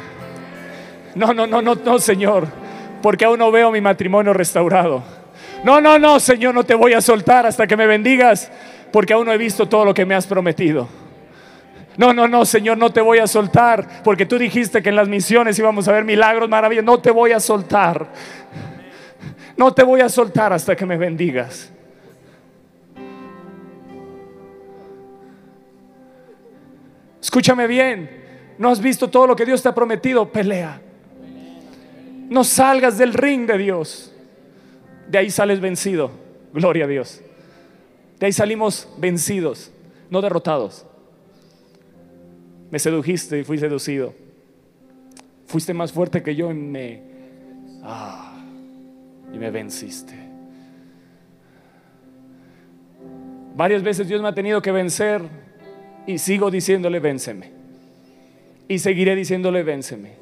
[1.15, 2.47] No, no, no, no, no, Señor,
[3.03, 5.03] porque aún no veo mi matrimonio restaurado.
[5.63, 8.51] No, no, no, Señor, no te voy a soltar hasta que me bendigas,
[8.91, 10.89] porque aún no he visto todo lo que me has prometido.
[12.01, 15.07] No, no, no, Señor, no te voy a soltar, porque tú dijiste que en las
[15.07, 16.83] misiones íbamos a ver milagros, maravillas.
[16.83, 18.09] No te voy a soltar.
[19.55, 21.71] No te voy a soltar hasta que me bendigas.
[27.21, 30.81] Escúchame bien, no has visto todo lo que Dios te ha prometido, pelea.
[32.31, 34.11] No salgas del ring de Dios.
[35.07, 36.13] De ahí sales vencido.
[36.55, 37.21] Gloria a Dios.
[38.19, 39.71] De ahí salimos vencidos,
[40.09, 40.87] no derrotados.
[42.71, 44.15] Me sedujiste y fui seducido.
[45.47, 47.03] Fuiste más fuerte que yo y me,
[47.83, 48.41] ah,
[49.33, 50.15] y me venciste.
[53.57, 55.23] Varias veces Dios me ha tenido que vencer
[56.07, 57.51] y sigo diciéndole, vénceme.
[58.69, 60.13] Y seguiré diciéndole, vénceme.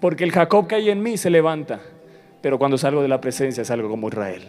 [0.00, 1.80] Porque el Jacob que hay en mí se levanta,
[2.42, 4.42] pero cuando salgo de la presencia salgo como Israel.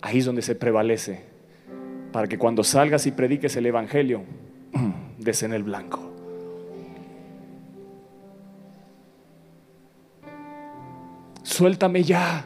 [0.00, 1.33] Ahí es donde se prevalece
[2.14, 4.22] para que cuando salgas y prediques el Evangelio,
[5.18, 6.12] des en el blanco.
[11.42, 12.44] Suéltame ya.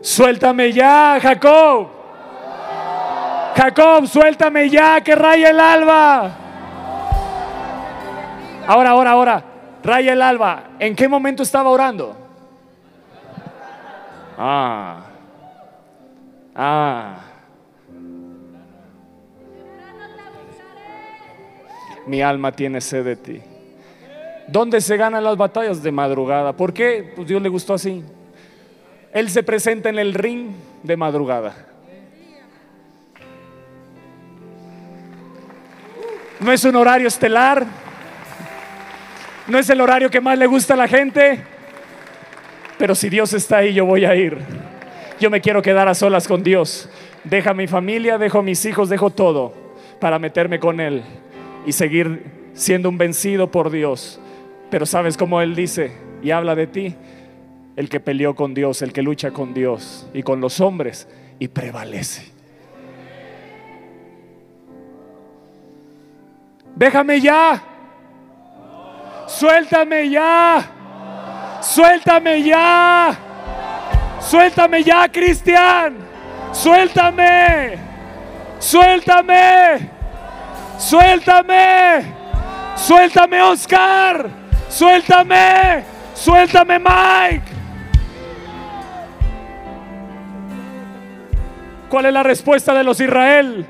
[0.00, 1.86] Suéltame ya, Jacob.
[3.54, 6.36] Jacob, suéltame ya, que raya el alba.
[8.66, 9.44] Ahora, ahora, ahora,
[9.84, 10.64] raya el alba.
[10.80, 12.16] ¿En qué momento estaba orando?
[14.36, 15.09] Ah.
[16.54, 17.24] Ah.
[22.06, 23.40] Mi alma tiene sed de ti.
[24.48, 25.82] ¿Dónde se ganan las batallas?
[25.82, 26.52] De madrugada.
[26.52, 27.12] ¿Por qué?
[27.14, 28.02] Pues Dios le gustó así.
[29.12, 30.50] Él se presenta en el ring
[30.82, 31.54] de madrugada.
[36.40, 37.66] No es un horario estelar.
[39.46, 41.44] No es el horario que más le gusta a la gente.
[42.78, 44.38] Pero si Dios está ahí, yo voy a ir.
[45.20, 46.88] Yo me quiero quedar a solas con Dios.
[47.24, 49.52] Deja mi familia, dejo mis hijos, dejo todo
[50.00, 51.02] para meterme con Él
[51.66, 54.18] y seguir siendo un vencido por Dios.
[54.70, 55.92] Pero sabes cómo Él dice
[56.22, 56.94] y habla de ti,
[57.76, 61.06] el que peleó con Dios, el que lucha con Dios y con los hombres
[61.38, 62.32] y prevalece.
[66.74, 67.62] Déjame ya.
[69.26, 71.60] Suéltame ya.
[71.60, 73.29] Suéltame ya.
[74.20, 75.96] Suéltame ya, Cristian.
[76.52, 77.78] Suéltame.
[78.58, 79.90] Suéltame.
[80.78, 82.04] Suéltame.
[82.76, 84.26] Suéltame, Oscar.
[84.68, 85.84] Suéltame.
[86.14, 87.50] Suéltame, Mike.
[91.88, 93.66] ¿Cuál es la respuesta de los Israel?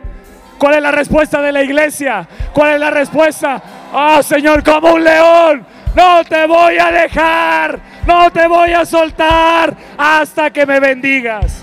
[0.59, 2.29] ¿Cuál es la respuesta de la iglesia?
[2.53, 3.63] ¿Cuál es la respuesta?
[3.95, 7.81] Ah, Señor, como un león, no te voy a dejar
[8.11, 11.63] no te voy a soltar hasta que me bendigas.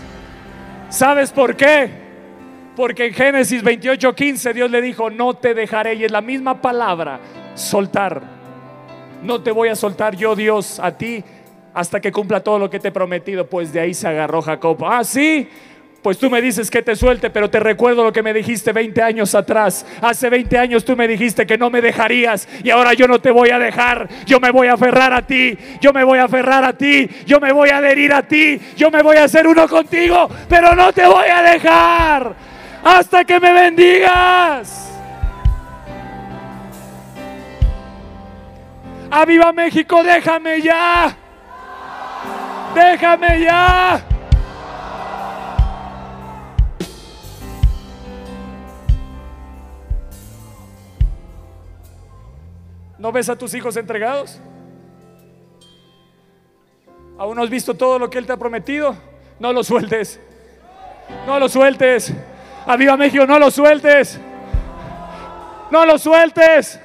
[0.87, 1.89] ¿Sabes por qué?
[2.73, 5.95] Porque en Génesis 28:15 Dios le dijo, no te dejaré.
[5.95, 7.19] Y es la misma palabra,
[7.53, 8.21] soltar.
[9.23, 11.21] No te voy a soltar yo, Dios, a ti
[11.73, 13.45] hasta que cumpla todo lo que te he prometido.
[13.47, 14.77] Pues de ahí se agarró Jacob.
[14.85, 15.49] Ah, sí,
[16.01, 19.01] pues tú me dices que te suelte, pero te recuerdo lo que me dijiste 20
[19.01, 19.85] años atrás.
[20.01, 23.31] Hace 20 años tú me dijiste que no me dejarías y ahora yo no te
[23.31, 24.07] voy a dejar.
[24.25, 27.39] Yo me voy a aferrar a ti, yo me voy a aferrar a ti, yo
[27.39, 30.93] me voy a adherir a ti, yo me voy a hacer uno contigo, pero no
[30.93, 32.35] te voy a dejar
[32.83, 34.83] hasta que me bendigas.
[39.09, 41.15] A viva México, déjame ya.
[42.75, 44.16] Déjame ya.
[52.97, 54.39] ¿No ves a tus hijos entregados?
[57.17, 58.95] ¿Aún no has visto todo lo que Él te ha prometido?
[59.39, 60.19] No lo sueltes.
[61.25, 62.13] No lo sueltes.
[62.65, 64.19] Aviva México, no lo sueltes.
[65.71, 66.79] No lo sueltes.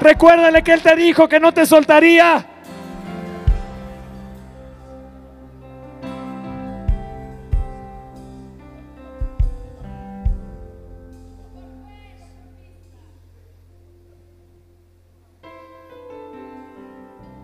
[0.00, 2.46] Recuérdale que Él te dijo que no te soltaría.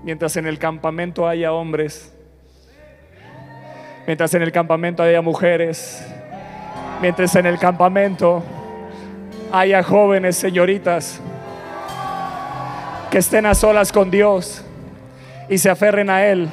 [0.02, 2.12] Mientras en el campamento haya hombres,
[4.06, 6.04] mientras en el campamento haya mujeres,
[7.00, 8.42] mientras en el campamento
[9.52, 11.20] haya jóvenes, señoritas,
[13.10, 14.64] que estén a solas con Dios
[15.48, 16.48] y se aferren a Él.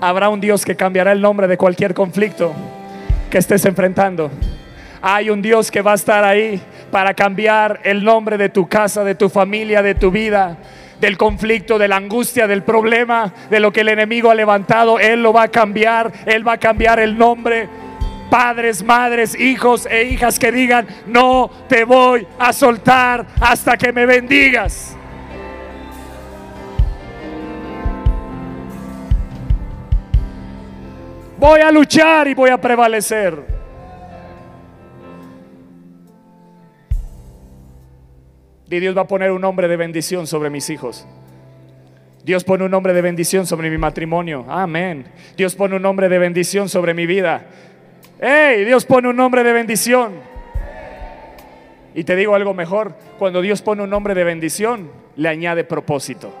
[0.00, 2.52] Habrá un Dios que cambiará el nombre de cualquier conflicto
[3.30, 4.30] que estés enfrentando.
[5.00, 6.60] Hay un Dios que va a estar ahí
[6.90, 10.56] para cambiar el nombre de tu casa, de tu familia, de tu vida,
[11.00, 14.98] del conflicto, de la angustia, del problema, de lo que el enemigo ha levantado.
[14.98, 17.68] Él lo va a cambiar, Él va a cambiar el nombre.
[18.30, 24.04] Padres, madres, hijos e hijas que digan, no te voy a soltar hasta que me
[24.04, 24.96] bendigas.
[31.38, 33.55] Voy a luchar y voy a prevalecer.
[38.70, 41.06] Y Dios va a poner un nombre de bendición sobre mis hijos.
[42.24, 44.44] Dios pone un nombre de bendición sobre mi matrimonio.
[44.48, 45.06] Amén.
[45.36, 47.46] Dios pone un nombre de bendición sobre mi vida.
[48.20, 48.64] ¡Hey!
[48.64, 50.14] Dios pone un nombre de bendición.
[51.94, 52.94] Y te digo algo mejor.
[53.18, 56.34] Cuando Dios pone un nombre de bendición, le añade propósito.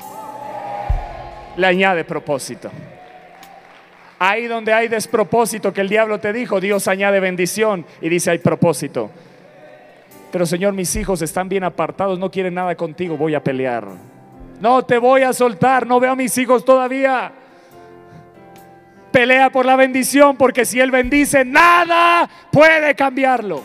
[1.56, 2.70] Le añade propósito.
[4.18, 8.38] Ahí donde hay despropósito que el diablo te dijo, Dios añade bendición y dice hay
[8.38, 9.10] propósito.
[10.36, 13.86] Pero Señor, mis hijos están bien apartados, no quieren nada contigo, voy a pelear.
[14.60, 17.32] No te voy a soltar, no veo a mis hijos todavía.
[19.10, 23.62] Pelea por la bendición, porque si Él bendice, nada puede cambiarlo.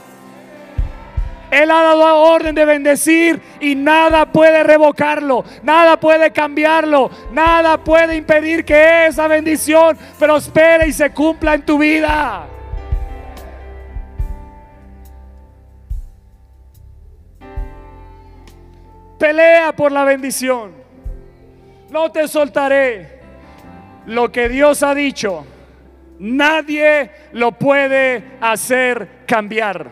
[1.51, 8.15] Él ha dado orden de bendecir y nada puede revocarlo, nada puede cambiarlo, nada puede
[8.15, 12.47] impedir que esa bendición prospere y se cumpla en tu vida.
[19.21, 20.71] Pelea por la bendición.
[21.91, 23.19] No te soltaré.
[24.07, 25.45] Lo que Dios ha dicho,
[26.17, 29.91] nadie lo puede hacer cambiar.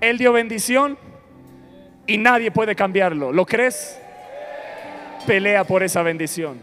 [0.00, 0.98] Él dio bendición
[2.08, 3.30] y nadie puede cambiarlo.
[3.30, 3.96] ¿Lo crees?
[5.28, 6.58] Pelea por esa bendición.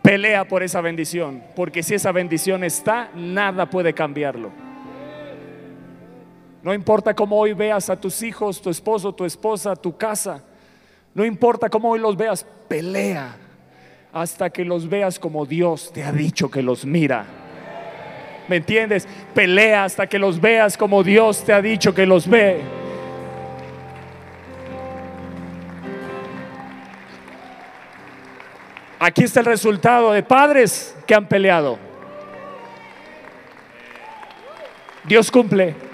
[0.00, 1.42] Pelea por esa bendición.
[1.54, 4.65] Porque si esa bendición está, nada puede cambiarlo.
[6.66, 10.42] No importa cómo hoy veas a tus hijos, tu esposo, tu esposa, tu casa.
[11.14, 13.36] No importa cómo hoy los veas, pelea
[14.12, 17.24] hasta que los veas como Dios te ha dicho que los mira.
[18.48, 19.06] ¿Me entiendes?
[19.32, 22.60] Pelea hasta que los veas como Dios te ha dicho que los ve.
[28.98, 31.78] Aquí está el resultado de padres que han peleado.
[35.04, 35.85] Dios cumple.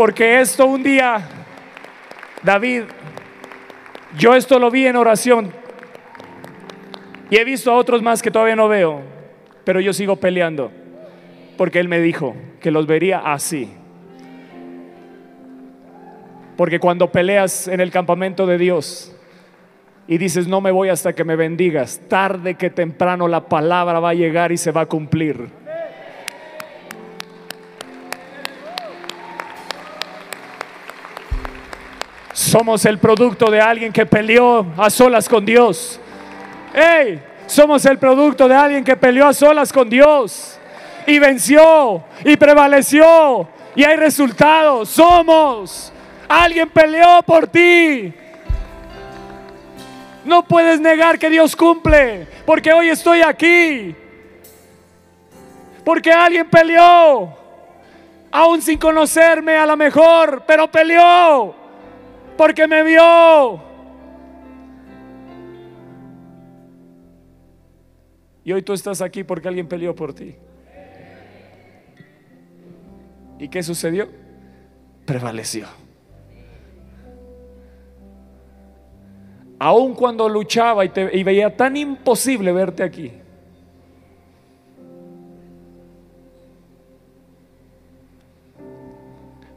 [0.00, 1.20] Porque esto un día,
[2.42, 2.84] David,
[4.16, 5.52] yo esto lo vi en oración
[7.28, 9.02] y he visto a otros más que todavía no veo,
[9.62, 10.72] pero yo sigo peleando
[11.58, 13.70] porque Él me dijo que los vería así.
[16.56, 19.14] Porque cuando peleas en el campamento de Dios
[20.08, 24.08] y dices, no me voy hasta que me bendigas, tarde que temprano la palabra va
[24.08, 25.59] a llegar y se va a cumplir.
[32.40, 36.00] Somos el producto de alguien que peleó a solas con Dios.
[36.72, 37.20] ¡Hey!
[37.46, 40.58] Somos el producto de alguien que peleó a solas con Dios
[41.06, 44.88] y venció y prevaleció y hay resultados.
[44.88, 45.92] Somos.
[46.26, 48.14] Alguien peleó por ti.
[50.24, 53.94] No puedes negar que Dios cumple, porque hoy estoy aquí.
[55.84, 57.36] Porque alguien peleó,
[58.32, 61.59] aún sin conocerme a lo mejor, pero peleó
[62.40, 63.60] porque me vio.
[68.42, 70.34] Y hoy tú estás aquí porque alguien peleó por ti.
[73.38, 74.08] ¿Y qué sucedió?
[75.04, 75.66] Prevaleció.
[79.58, 83.12] Aun cuando luchaba y, te, y veía tan imposible verte aquí.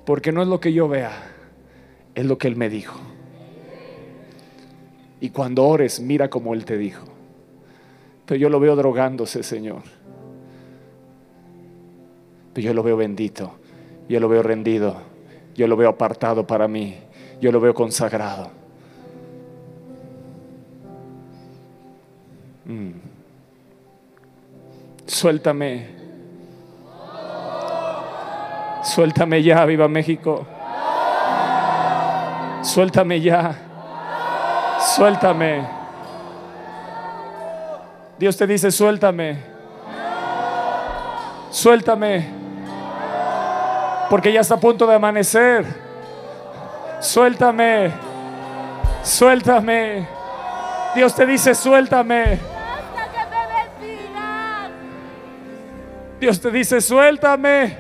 [0.06, 1.33] Porque no es lo que yo vea
[2.16, 3.00] es lo que Él me dijo.
[5.20, 7.06] Y cuando ores, mira como Él te dijo.
[8.26, 9.84] Pero yo lo veo drogándose, Señor.
[12.54, 13.56] Pero yo lo veo bendito.
[14.10, 14.98] Yo lo veo rendido.
[15.56, 16.98] Yo lo veo apartado para mí.
[17.42, 18.52] Yo lo veo consagrado.
[22.66, 22.92] Mm.
[25.06, 25.88] Suéltame.
[28.84, 30.46] Suéltame ya, viva México.
[32.64, 33.56] Suéltame ya.
[34.96, 35.68] Suéltame.
[38.18, 39.38] Dios te dice, suéltame.
[41.52, 42.26] Suéltame.
[44.10, 45.66] Porque ya está a punto de amanecer.
[47.00, 47.92] Suéltame.
[49.04, 50.08] Suéltame.
[50.96, 52.40] Dios te dice, suéltame.
[56.20, 57.78] Dios te dice, suéltame.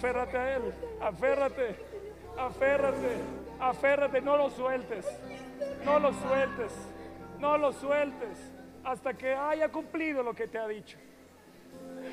[0.00, 0.62] Aférrate a Él,
[1.02, 1.76] aférrate,
[2.38, 3.16] aférrate,
[3.60, 5.04] aférrate, no lo sueltes,
[5.84, 6.72] no lo sueltes,
[7.38, 8.38] no lo sueltes
[8.82, 10.96] hasta que haya cumplido lo que te ha dicho.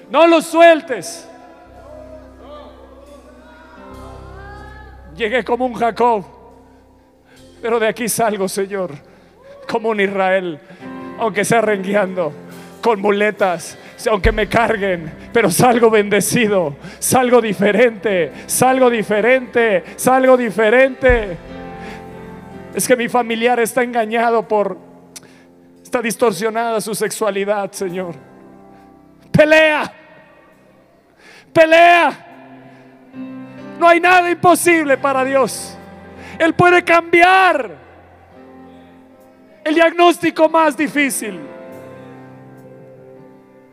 [0.09, 1.29] No lo sueltes.
[5.15, 6.25] Llegué como un Jacob,
[7.61, 8.91] pero de aquí salgo, Señor,
[9.71, 10.59] como un Israel,
[11.19, 12.33] aunque sea rengueando,
[12.81, 21.37] con muletas, aunque me carguen, pero salgo bendecido, salgo diferente, salgo diferente, salgo diferente.
[22.75, 24.77] Es que mi familiar está engañado por,
[25.81, 28.13] está distorsionada su sexualidad, Señor.
[29.31, 29.91] Pelea,
[31.51, 32.23] pelea.
[33.79, 35.75] No hay nada imposible para Dios.
[36.37, 37.71] Él puede cambiar
[39.63, 41.56] el diagnóstico más difícil.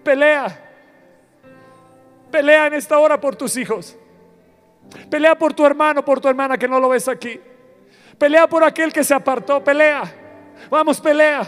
[0.05, 0.61] Pelea.
[2.31, 3.97] Pelea en esta hora por tus hijos.
[5.11, 7.41] Pelea por tu hermano, por tu hermana que no lo ves aquí.
[8.19, 9.63] Pelea por aquel que se apartó.
[9.63, 10.03] Pelea.
[10.71, 11.43] Vamos, pelea.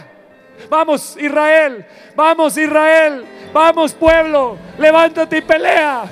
[0.69, 1.85] Vamos, Israel.
[2.15, 3.25] Vamos, Israel.
[3.53, 4.57] Vamos, pueblo.
[4.77, 6.05] Levántate y pelea.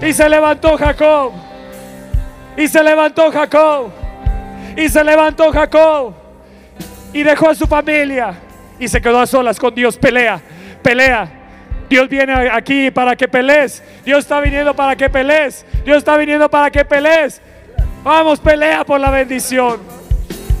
[0.00, 1.32] Y se levantó Jacob.
[2.56, 3.90] Y se levantó Jacob.
[4.76, 6.14] Y se levantó Jacob.
[7.12, 8.34] Y dejó a su familia.
[8.78, 9.96] Y se quedó a solas con Dios.
[9.96, 10.40] Pelea.
[10.82, 11.43] Pelea.
[11.88, 13.82] Dios viene aquí para que pelees.
[14.04, 15.64] Dios está viniendo para que pelees.
[15.84, 17.40] Dios está viniendo para que pelees.
[18.02, 19.80] Vamos, pelea por la bendición.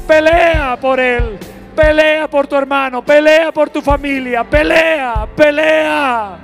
[0.06, 1.38] Pelea por él.
[1.74, 3.04] Pelea por tu hermano.
[3.04, 4.44] Pelea por tu familia.
[4.44, 6.38] Pelea, pelea.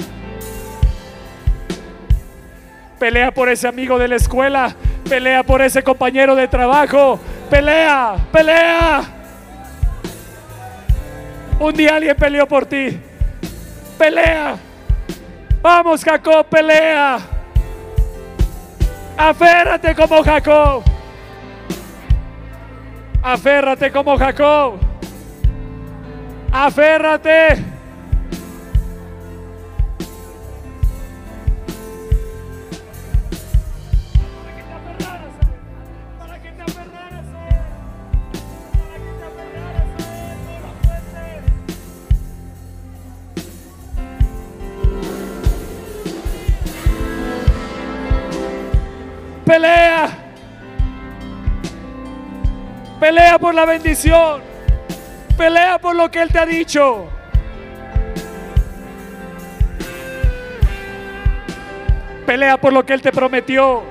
[2.98, 4.74] Pelea por ese amigo de la escuela.
[5.08, 7.20] Pelea por ese compañero de trabajo.
[7.48, 9.02] Pelea, pelea.
[11.58, 12.98] Un día alguien peleó por ti.
[13.98, 14.56] Pelea.
[15.62, 17.18] Vamos, Jacob, pelea.
[19.16, 20.82] Aférrate como Jacob.
[23.22, 24.78] Aférrate como Jacob.
[26.50, 27.69] Aférrate.
[53.10, 54.40] Pelea por la bendición.
[55.36, 57.08] Pelea por lo que Él te ha dicho.
[62.24, 63.82] Pelea por lo que Él te prometió.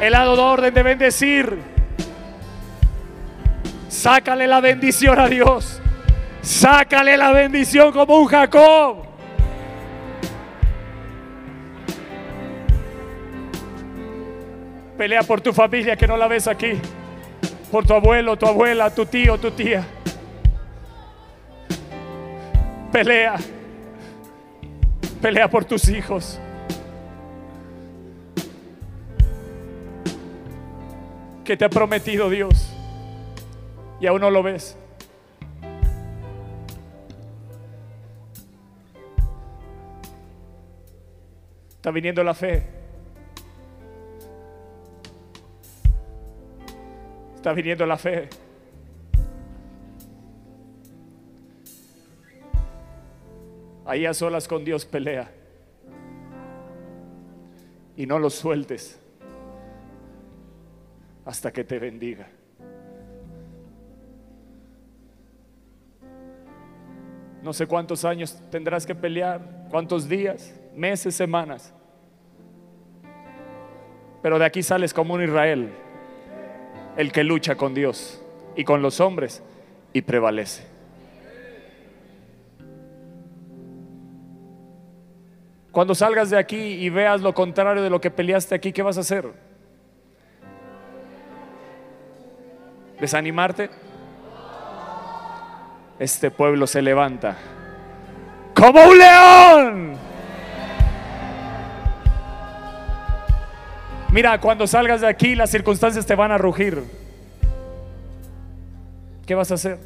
[0.00, 1.58] Él ha dado orden de bendecir.
[3.88, 5.82] Sácale la bendición a Dios.
[6.40, 9.11] Sácale la bendición como un Jacob.
[15.02, 16.80] Pelea por tu familia que no la ves aquí.
[17.72, 19.84] Por tu abuelo, tu abuela, tu tío, tu tía.
[22.92, 23.34] Pelea.
[25.20, 26.38] Pelea por tus hijos.
[31.44, 32.72] Que te ha prometido Dios.
[33.98, 34.76] Y aún no lo ves.
[41.74, 42.81] Está viniendo la fe.
[47.42, 48.28] Está viniendo la fe.
[53.84, 55.28] Ahí a solas con Dios pelea.
[57.96, 59.00] Y no lo sueltes
[61.24, 62.28] hasta que te bendiga.
[67.42, 71.74] No sé cuántos años tendrás que pelear, cuántos días, meses, semanas.
[74.22, 75.72] Pero de aquí sales como un Israel,
[76.96, 78.22] el que lucha con Dios
[78.56, 79.42] y con los hombres
[79.92, 80.64] y prevalece.
[85.70, 88.98] Cuando salgas de aquí y veas lo contrario de lo que peleaste aquí, ¿qué vas
[88.98, 89.26] a hacer?
[93.00, 93.70] ¿Desanimarte?
[95.98, 97.36] Este pueblo se levanta
[98.54, 100.11] como un león.
[104.12, 106.84] Mira, cuando salgas de aquí las circunstancias te van a rugir.
[109.24, 109.78] ¿Qué vas a hacer?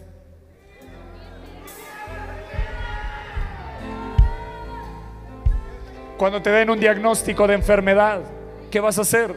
[6.18, 8.22] Cuando te den un diagnóstico de enfermedad,
[8.68, 9.32] ¿qué vas a hacer?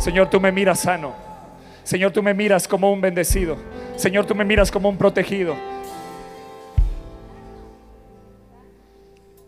[0.00, 1.14] Señor, tú me miras sano.
[1.84, 3.56] Señor, tú me miras como un bendecido.
[3.94, 5.54] Señor, tú me miras como un protegido.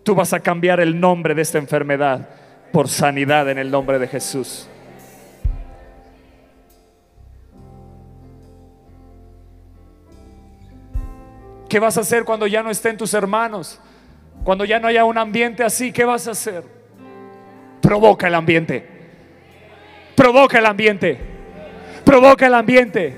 [0.05, 2.29] Tú vas a cambiar el nombre de esta enfermedad
[2.73, 4.69] por sanidad en el nombre de Jesús.
[11.69, 13.81] ¿Qué vas a hacer cuando ya no estén tus hermanos?
[14.45, 16.63] Cuando ya no haya un ambiente así, ¿qué vas a hacer?
[17.81, 18.87] Provoca el ambiente.
[20.15, 21.19] Provoca el ambiente.
[22.05, 23.17] Provoca el ambiente.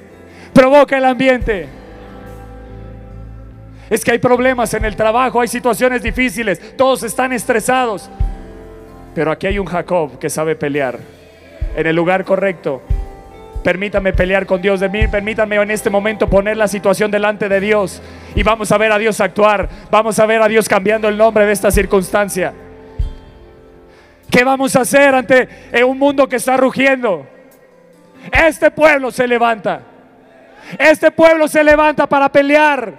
[0.54, 1.68] Provoca el ambiente.
[3.90, 8.10] Es que hay problemas en el trabajo, hay situaciones difíciles, todos están estresados.
[9.18, 10.96] Pero aquí hay un Jacob que sabe pelear
[11.74, 12.82] en el lugar correcto.
[13.64, 17.58] Permítame pelear con Dios de mí, permítame en este momento poner la situación delante de
[17.58, 18.00] Dios
[18.36, 21.46] y vamos a ver a Dios actuar, vamos a ver a Dios cambiando el nombre
[21.46, 22.54] de esta circunstancia.
[24.30, 25.48] ¿Qué vamos a hacer ante
[25.84, 27.26] un mundo que está rugiendo?
[28.30, 29.80] Este pueblo se levanta.
[30.78, 32.94] Este pueblo se levanta para pelear.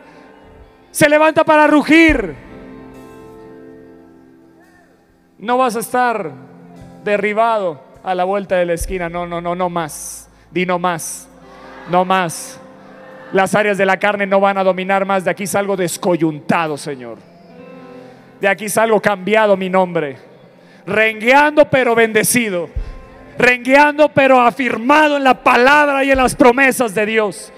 [0.92, 2.49] Se levanta para rugir.
[5.40, 6.32] No vas a estar
[7.06, 9.08] derribado a la vuelta de la esquina.
[9.08, 10.30] No, no, no, no más.
[10.52, 11.30] Di no más.
[11.90, 12.60] No más.
[13.32, 15.24] Las áreas de la carne no van a dominar más.
[15.24, 17.20] De aquí salgo descoyuntado, Señor.
[18.42, 20.18] De aquí salgo cambiado mi nombre.
[20.86, 22.68] Rengueando pero bendecido.
[23.38, 27.54] Rengueando pero afirmado en la palabra y en las promesas de Dios.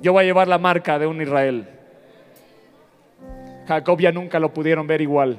[0.00, 1.79] Yo voy a llevar la marca de un Israel.
[3.66, 5.38] Jacob ya nunca lo pudieron ver igual.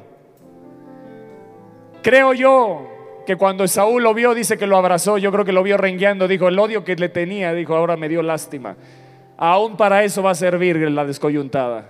[2.02, 2.88] Creo yo
[3.26, 6.28] que cuando Saúl lo vio, dice que lo abrazó, yo creo que lo vio rengueando,
[6.28, 8.76] dijo, el odio que le tenía, dijo, ahora me dio lástima.
[9.38, 11.90] Aún para eso va a servir la descoyuntada.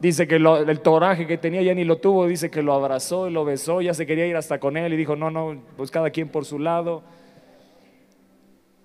[0.00, 3.32] Dice que el toraje que tenía ya ni lo tuvo, dice que lo abrazó y
[3.32, 6.10] lo besó, ya se quería ir hasta con él y dijo, no, no, pues cada
[6.10, 7.02] quien por su lado.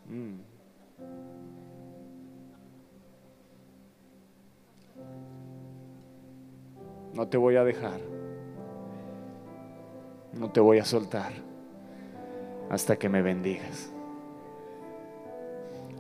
[0.10, 0.43] Mm.
[7.14, 8.00] No te voy a dejar.
[10.34, 11.32] No te voy a soltar
[12.70, 13.94] hasta que me bendigas.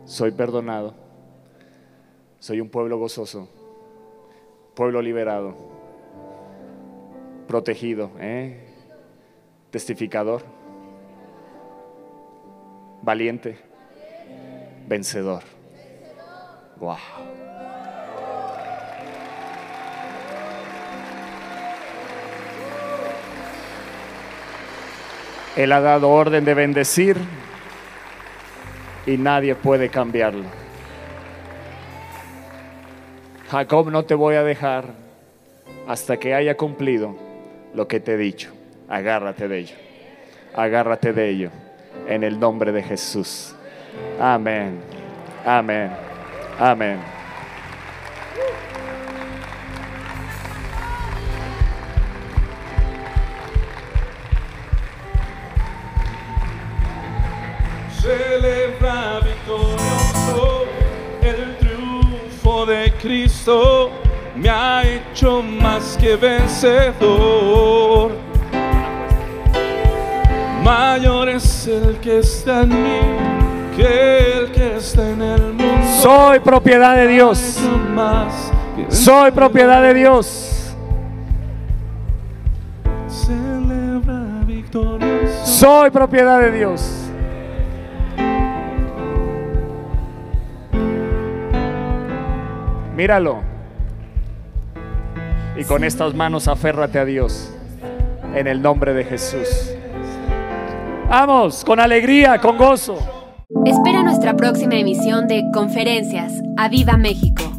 [0.05, 0.95] Soy perdonado.
[2.39, 3.47] Soy un pueblo gozoso.
[4.73, 5.55] Pueblo liberado.
[7.47, 8.09] Protegido.
[8.19, 8.67] ¿eh?
[9.69, 10.41] Testificador.
[13.03, 13.57] Valiente.
[14.87, 15.43] Vencedor.
[16.79, 17.42] Wow.
[25.55, 27.17] Él ha dado orden de bendecir
[29.05, 30.45] y nadie puede cambiarlo.
[33.49, 34.85] Jacob, no te voy a dejar
[35.87, 37.15] hasta que haya cumplido
[37.75, 38.51] lo que te he dicho.
[38.89, 39.75] Agárrate de ello.
[40.55, 41.49] Agárrate de ello.
[42.07, 43.55] En el nombre de Jesús.
[44.19, 44.79] Amén.
[45.45, 45.91] Amén.
[46.59, 47.22] Amén.
[59.57, 60.65] Victorioso
[61.21, 63.91] el triunfo de Cristo
[64.35, 68.11] me ha hecho más que vencedor.
[70.63, 72.99] Mayor es el que está en mí
[73.75, 75.87] que el que está en el mundo.
[76.01, 77.59] Soy propiedad de Dios.
[78.89, 80.75] Soy propiedad de Dios.
[83.07, 85.45] Celebra victorioso.
[85.45, 87.02] Soy propiedad de Dios.
[93.03, 93.41] Míralo.
[95.57, 97.53] Y con estas manos aférrate a Dios.
[98.33, 99.73] En el nombre de Jesús.
[101.09, 102.97] Vamos, con alegría, con gozo.
[103.65, 106.31] Espera nuestra próxima emisión de Conferencias.
[106.55, 107.52] ¡A Viva México!